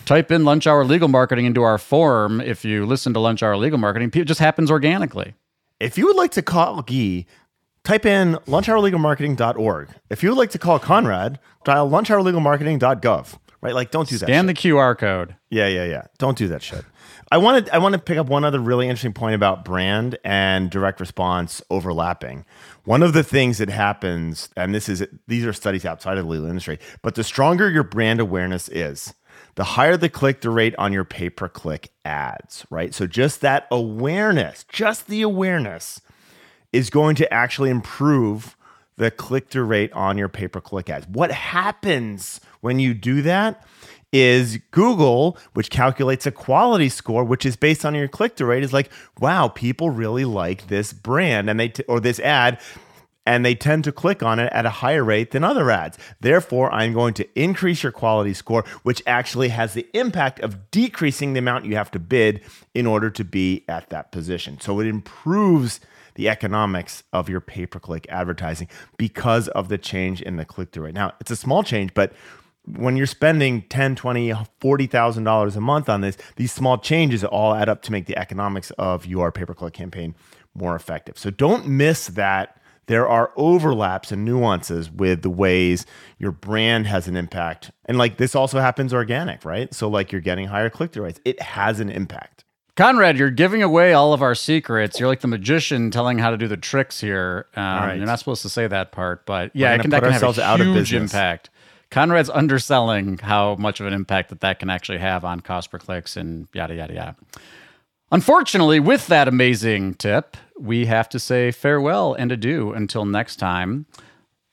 type 0.06 0.32
in 0.32 0.46
Lunch 0.46 0.66
Hour 0.66 0.84
Legal 0.86 1.08
Marketing 1.10 1.46
into 1.46 1.62
our 1.62 1.78
form 1.78 2.42
if 2.42 2.66
you 2.66 2.86
listen 2.86 3.14
to 3.14 3.20
Lunch 3.20 3.44
Hour 3.44 3.58
Legal 3.58 3.78
Marketing. 3.78 4.10
It 4.14 4.26
just 4.26 4.40
happens 4.40 4.72
organically. 4.72 5.36
If 5.80 5.98
you 5.98 6.08
would 6.08 6.16
like 6.16 6.32
to 6.32 6.42
call 6.42 6.82
Gyi, 6.84 7.26
type 7.90 8.06
in 8.06 8.36
lunchhourlegalmarketing.org. 8.46 9.90
If 10.12 10.22
you 10.22 10.30
would 10.30 10.38
like 10.38 10.52
to 10.52 10.60
call 10.60 10.78
Conrad, 10.78 11.40
dial 11.64 11.90
lunchhourlegalmarketing.gov. 11.90 13.40
Right? 13.62 13.74
Like 13.74 13.92
don't 13.92 14.08
do 14.08 14.18
that. 14.20 14.28
Scan 14.28 14.48
shit. 14.48 14.56
the 14.56 14.70
QR 14.70 14.98
code. 14.98 15.36
Yeah, 15.50 15.68
yeah, 15.68 15.84
yeah. 15.84 16.04
Don't 16.18 16.38
do 16.38 16.48
that 16.48 16.62
shit. 16.62 16.86
I 17.32 17.38
wanted 17.40 17.70
I 17.72 17.80
want 17.80 17.94
to 17.94 18.00
pick 18.00 18.18
up 18.18 18.28
one 18.28 18.46
other 18.46 18.60
really 18.60 18.88
interesting 18.88 19.12
point 19.12 19.36
about 19.36 19.66
brand 19.66 20.18
and 20.24 20.70
direct 20.70 21.00
response 21.00 21.62
overlapping. 21.70 22.46
One 22.86 23.04
of 23.04 23.14
the 23.14 23.24
things 23.24 23.58
that 23.58 23.70
happens, 23.70 24.50
and 24.56 24.74
this 24.74 24.88
is 24.88 25.06
these 25.28 25.46
are 25.46 25.52
studies 25.52 25.84
outside 25.84 26.18
of 26.18 26.26
the 26.26 26.32
legal 26.32 26.48
industry, 26.48 26.80
but 27.02 27.16
the 27.16 27.24
stronger 27.24 27.70
your 27.70 27.84
brand 27.84 28.22
awareness 28.22 28.70
is, 28.70 29.14
the 29.56 29.64
higher 29.64 29.98
the 29.98 30.10
click 30.10 30.42
through 30.42 30.54
rate 30.54 30.76
on 30.78 30.94
your 30.94 31.04
pay 31.04 31.30
per 31.30 31.50
click 31.50 31.92
ads, 32.06 32.66
right? 32.70 32.94
So 32.94 33.08
just 33.08 33.42
that 33.42 33.68
awareness, 33.70 34.64
just 34.70 35.08
the 35.08 35.22
awareness 35.22 36.00
is 36.72 36.90
going 36.90 37.16
to 37.16 37.34
actually 37.34 37.70
improve 37.70 38.56
the 38.98 39.10
click 39.10 39.50
through 39.50 39.64
rate 39.64 39.92
on 39.94 40.18
your 40.18 40.30
pay 40.30 40.48
per 40.48 40.60
click 40.60 40.90
ads. 40.90 41.08
What 41.08 41.32
happens 41.32 42.42
when 42.62 42.80
you 42.80 42.94
do 42.94 43.22
that 43.24 43.66
is 44.12 44.58
Google, 44.72 45.38
which 45.54 45.70
calculates 45.70 46.26
a 46.26 46.32
quality 46.32 46.90
score, 46.90 47.24
which 47.24 47.46
is 47.46 47.56
based 47.56 47.86
on 47.86 47.96
your 47.96 48.08
click 48.08 48.36
through 48.36 48.48
rate, 48.48 48.64
is 48.64 48.74
like, 48.74 48.92
wow, 49.20 49.48
people 49.48 49.90
really 49.90 50.26
like 50.26 50.68
this 50.68 50.94
brand 50.94 51.50
and 51.50 51.60
they 51.60 51.70
t- 51.70 51.84
or 51.88 52.00
this 52.00 52.20
ad. 52.20 52.60
And 53.26 53.46
they 53.46 53.54
tend 53.54 53.84
to 53.84 53.92
click 53.92 54.24
on 54.24 54.40
it 54.40 54.52
at 54.52 54.66
a 54.66 54.72
higher 54.72 55.04
rate 55.04 55.32
than 55.32 55.44
other 55.44 55.70
ads. 55.70 56.00
Therefore, 56.20 56.74
I'm 56.74 56.94
going 56.94 57.14
to 57.16 57.40
increase 57.40 57.84
your 57.84 57.92
quality 57.92 58.34
score, 58.34 58.66
which 58.82 59.04
actually 59.06 59.50
has 59.50 59.76
the 59.76 59.88
impact 59.94 60.40
of 60.40 60.72
decreasing 60.72 61.34
the 61.34 61.40
amount 61.40 61.66
you 61.66 61.76
have 61.76 61.92
to 61.92 62.00
bid 62.00 62.42
in 62.74 62.88
order 62.88 63.12
to 63.12 63.24
be 63.24 63.66
at 63.68 63.92
that 63.92 64.12
position. 64.12 64.60
So 64.60 64.80
it 64.80 64.88
improves 64.88 65.80
the 66.20 66.28
economics 66.28 67.04
of 67.14 67.30
your 67.30 67.40
pay 67.40 67.66
per 67.66 67.80
click 67.80 68.06
advertising 68.10 68.68
because 68.98 69.48
of 69.50 69.70
the 69.70 69.78
change 69.78 70.22
in 70.22 70.36
the 70.36 70.44
click 70.44 70.74
through 70.74 70.84
rate. 70.84 70.94
Now, 70.94 71.14
it's 71.22 71.32
a 71.32 71.36
small 71.38 71.64
change, 71.64 71.94
but 71.94 72.12
when 72.66 72.98
you're 72.98 73.08
spending 73.08 73.62
10, 73.70 73.96
20, 73.96 74.34
40,000 74.60 75.24
dollars 75.24 75.56
a 75.56 75.62
month 75.62 75.88
on 75.88 76.02
this, 76.02 76.18
these 76.36 76.52
small 76.52 76.78
changes 76.78 77.24
all 77.24 77.56
add 77.56 77.70
up 77.70 77.82
to 77.84 77.94
make 77.94 78.06
the 78.06 78.18
economics 78.18 78.70
of 78.72 79.06
your 79.06 79.32
pay 79.32 79.46
per 79.46 79.54
click 79.54 79.74
campaign 79.74 80.14
more 80.54 80.76
effective. 80.76 81.18
So 81.18 81.30
don't 81.30 81.66
miss 81.66 82.08
that 82.08 82.60
there 82.88 83.08
are 83.08 83.32
overlaps 83.38 84.12
and 84.12 84.26
nuances 84.26 84.92
with 84.92 85.22
the 85.22 85.30
ways 85.30 85.86
your 86.18 86.34
brand 86.34 86.86
has 86.88 87.08
an 87.08 87.16
impact. 87.16 87.72
And 87.86 87.98
like 87.98 88.18
this 88.18 88.36
also 88.36 88.60
happens 88.60 88.94
organic, 88.94 89.46
right? 89.46 89.74
So 89.74 89.88
like 89.88 90.12
you're 90.12 90.20
getting 90.20 90.48
higher 90.48 90.70
click 90.70 90.92
through 90.92 91.06
rates. 91.06 91.22
It 91.24 91.42
has 91.42 91.80
an 91.80 91.90
impact. 91.90 92.44
Conrad, 92.80 93.18
you're 93.18 93.30
giving 93.30 93.62
away 93.62 93.92
all 93.92 94.14
of 94.14 94.22
our 94.22 94.34
secrets. 94.34 95.02
You're 95.02 95.10
like 95.10 95.20
the 95.20 95.28
magician 95.28 95.92
telling 95.92 96.18
how 96.18 96.32
to 96.32 96.38
do 96.38 96.48
the 96.48 96.56
tricks 96.56 97.02
here. 97.02 97.46
Um, 97.54 97.64
right. 97.64 97.98
You're 97.98 98.06
not 98.06 98.20
supposed 98.20 98.42
to 98.44 98.50
say 98.50 98.68
that 98.68 98.94
part, 98.94 99.26
but 99.26 99.52
yeah, 99.54 99.74
it 99.74 99.82
can, 99.82 99.90
that 99.90 100.02
can 100.02 100.14
have 100.14 100.24
ourselves 100.24 100.38
a 100.38 100.44
out 100.44 100.62
of 100.62 100.68
huge 100.68 100.94
impact. 100.94 101.50
Conrad's 101.92 102.30
underselling 102.30 103.18
how 103.18 103.56
much 103.56 103.82
of 103.82 103.86
an 103.86 103.92
impact 103.92 104.30
that 104.30 104.40
that 104.40 104.60
can 104.60 104.70
actually 104.70 105.00
have 105.00 105.26
on 105.26 105.42
cost 105.42 105.72
per 105.72 105.78
clicks 105.78 106.16
and 106.16 106.48
yada 106.54 106.74
yada 106.74 106.94
yada. 106.94 107.16
Unfortunately, 108.14 108.80
with 108.80 109.08
that 109.08 109.28
amazing 109.28 109.96
tip, 109.96 110.38
we 110.58 110.86
have 110.86 111.10
to 111.10 111.20
say 111.20 111.52
farewell 111.52 112.14
and 112.14 112.32
adieu 112.32 112.72
until 112.72 113.04
next 113.04 113.36
time. 113.36 113.88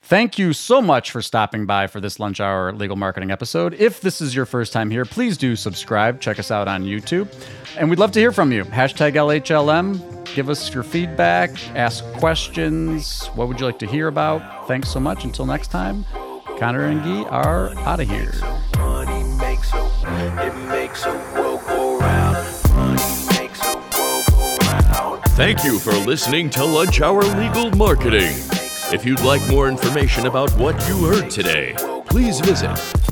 Thank 0.07 0.39
you 0.39 0.53
so 0.53 0.81
much 0.81 1.11
for 1.11 1.21
stopping 1.21 1.65
by 1.65 1.87
for 1.87 1.99
this 1.99 2.17
lunch 2.17 2.39
hour 2.39 2.71
legal 2.71 2.95
marketing 2.95 3.29
episode. 3.29 3.73
If 3.73 3.99
this 3.99 4.21
is 4.21 4.33
your 4.33 4.45
first 4.45 4.71
time 4.71 4.89
here, 4.89 5.03
please 5.03 5.35
do 5.35 5.53
subscribe. 5.57 6.21
Check 6.21 6.39
us 6.39 6.49
out 6.49 6.69
on 6.69 6.85
YouTube. 6.85 7.27
And 7.75 7.89
we'd 7.89 7.99
love 7.99 8.13
to 8.13 8.19
hear 8.21 8.31
from 8.31 8.53
you. 8.53 8.63
Hashtag 8.63 9.15
LHLM. 9.15 10.33
Give 10.33 10.49
us 10.49 10.73
your 10.73 10.83
feedback, 10.83 11.51
ask 11.75 12.05
questions. 12.13 13.27
What 13.35 13.49
would 13.49 13.59
you 13.59 13.65
like 13.65 13.79
to 13.79 13.85
hear 13.85 14.07
about? 14.07 14.65
Thanks 14.69 14.87
so 14.89 15.01
much. 15.01 15.25
Until 15.25 15.45
next 15.45 15.71
time, 15.71 16.05
Connor 16.57 16.85
and 16.85 17.01
Gyi 17.01 17.29
are 17.29 17.77
out 17.79 17.99
of 17.99 18.09
here. 18.09 18.31
Money 18.77 19.25
makes 19.37 19.73
a, 19.73 19.91
it 20.47 20.69
makes 20.69 21.05
a 21.05 21.11
world 21.35 21.59
go 21.67 21.99
round. 21.99 22.37
Money 22.69 23.41
makes 23.41 23.61
a 23.61 23.75
world 23.75 24.25
go 24.29 24.57
round. 24.67 25.23
Thank 25.31 25.65
you 25.65 25.79
for 25.79 25.91
listening 25.91 26.49
to 26.51 26.63
Lunch 26.63 27.01
Hour 27.01 27.23
Legal 27.23 27.71
Marketing. 27.71 28.56
If 28.89 29.03
you'd 29.05 29.19
like 29.19 29.45
more 29.49 29.67
information 29.67 30.27
about 30.27 30.49
what 30.51 30.75
you 30.87 31.07
heard 31.07 31.29
today, 31.29 31.75
please 32.05 32.39
visit 32.39 32.69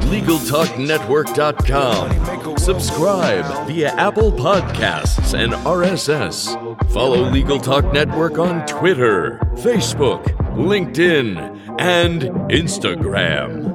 LegalTalkNetwork.com. 0.07 2.57
Subscribe 2.57 3.67
via 3.67 3.89
Apple 3.95 4.32
Podcasts 4.32 5.38
and 5.38 5.51
RSS. 5.65 6.55
Follow 6.91 7.30
Legal 7.30 7.59
Talk 7.59 7.91
Network 7.91 8.39
on 8.39 8.65
Twitter, 8.65 9.39
Facebook, 9.55 10.23
LinkedIn, 10.55 11.38
and 11.78 12.21
Instagram. 12.49 13.74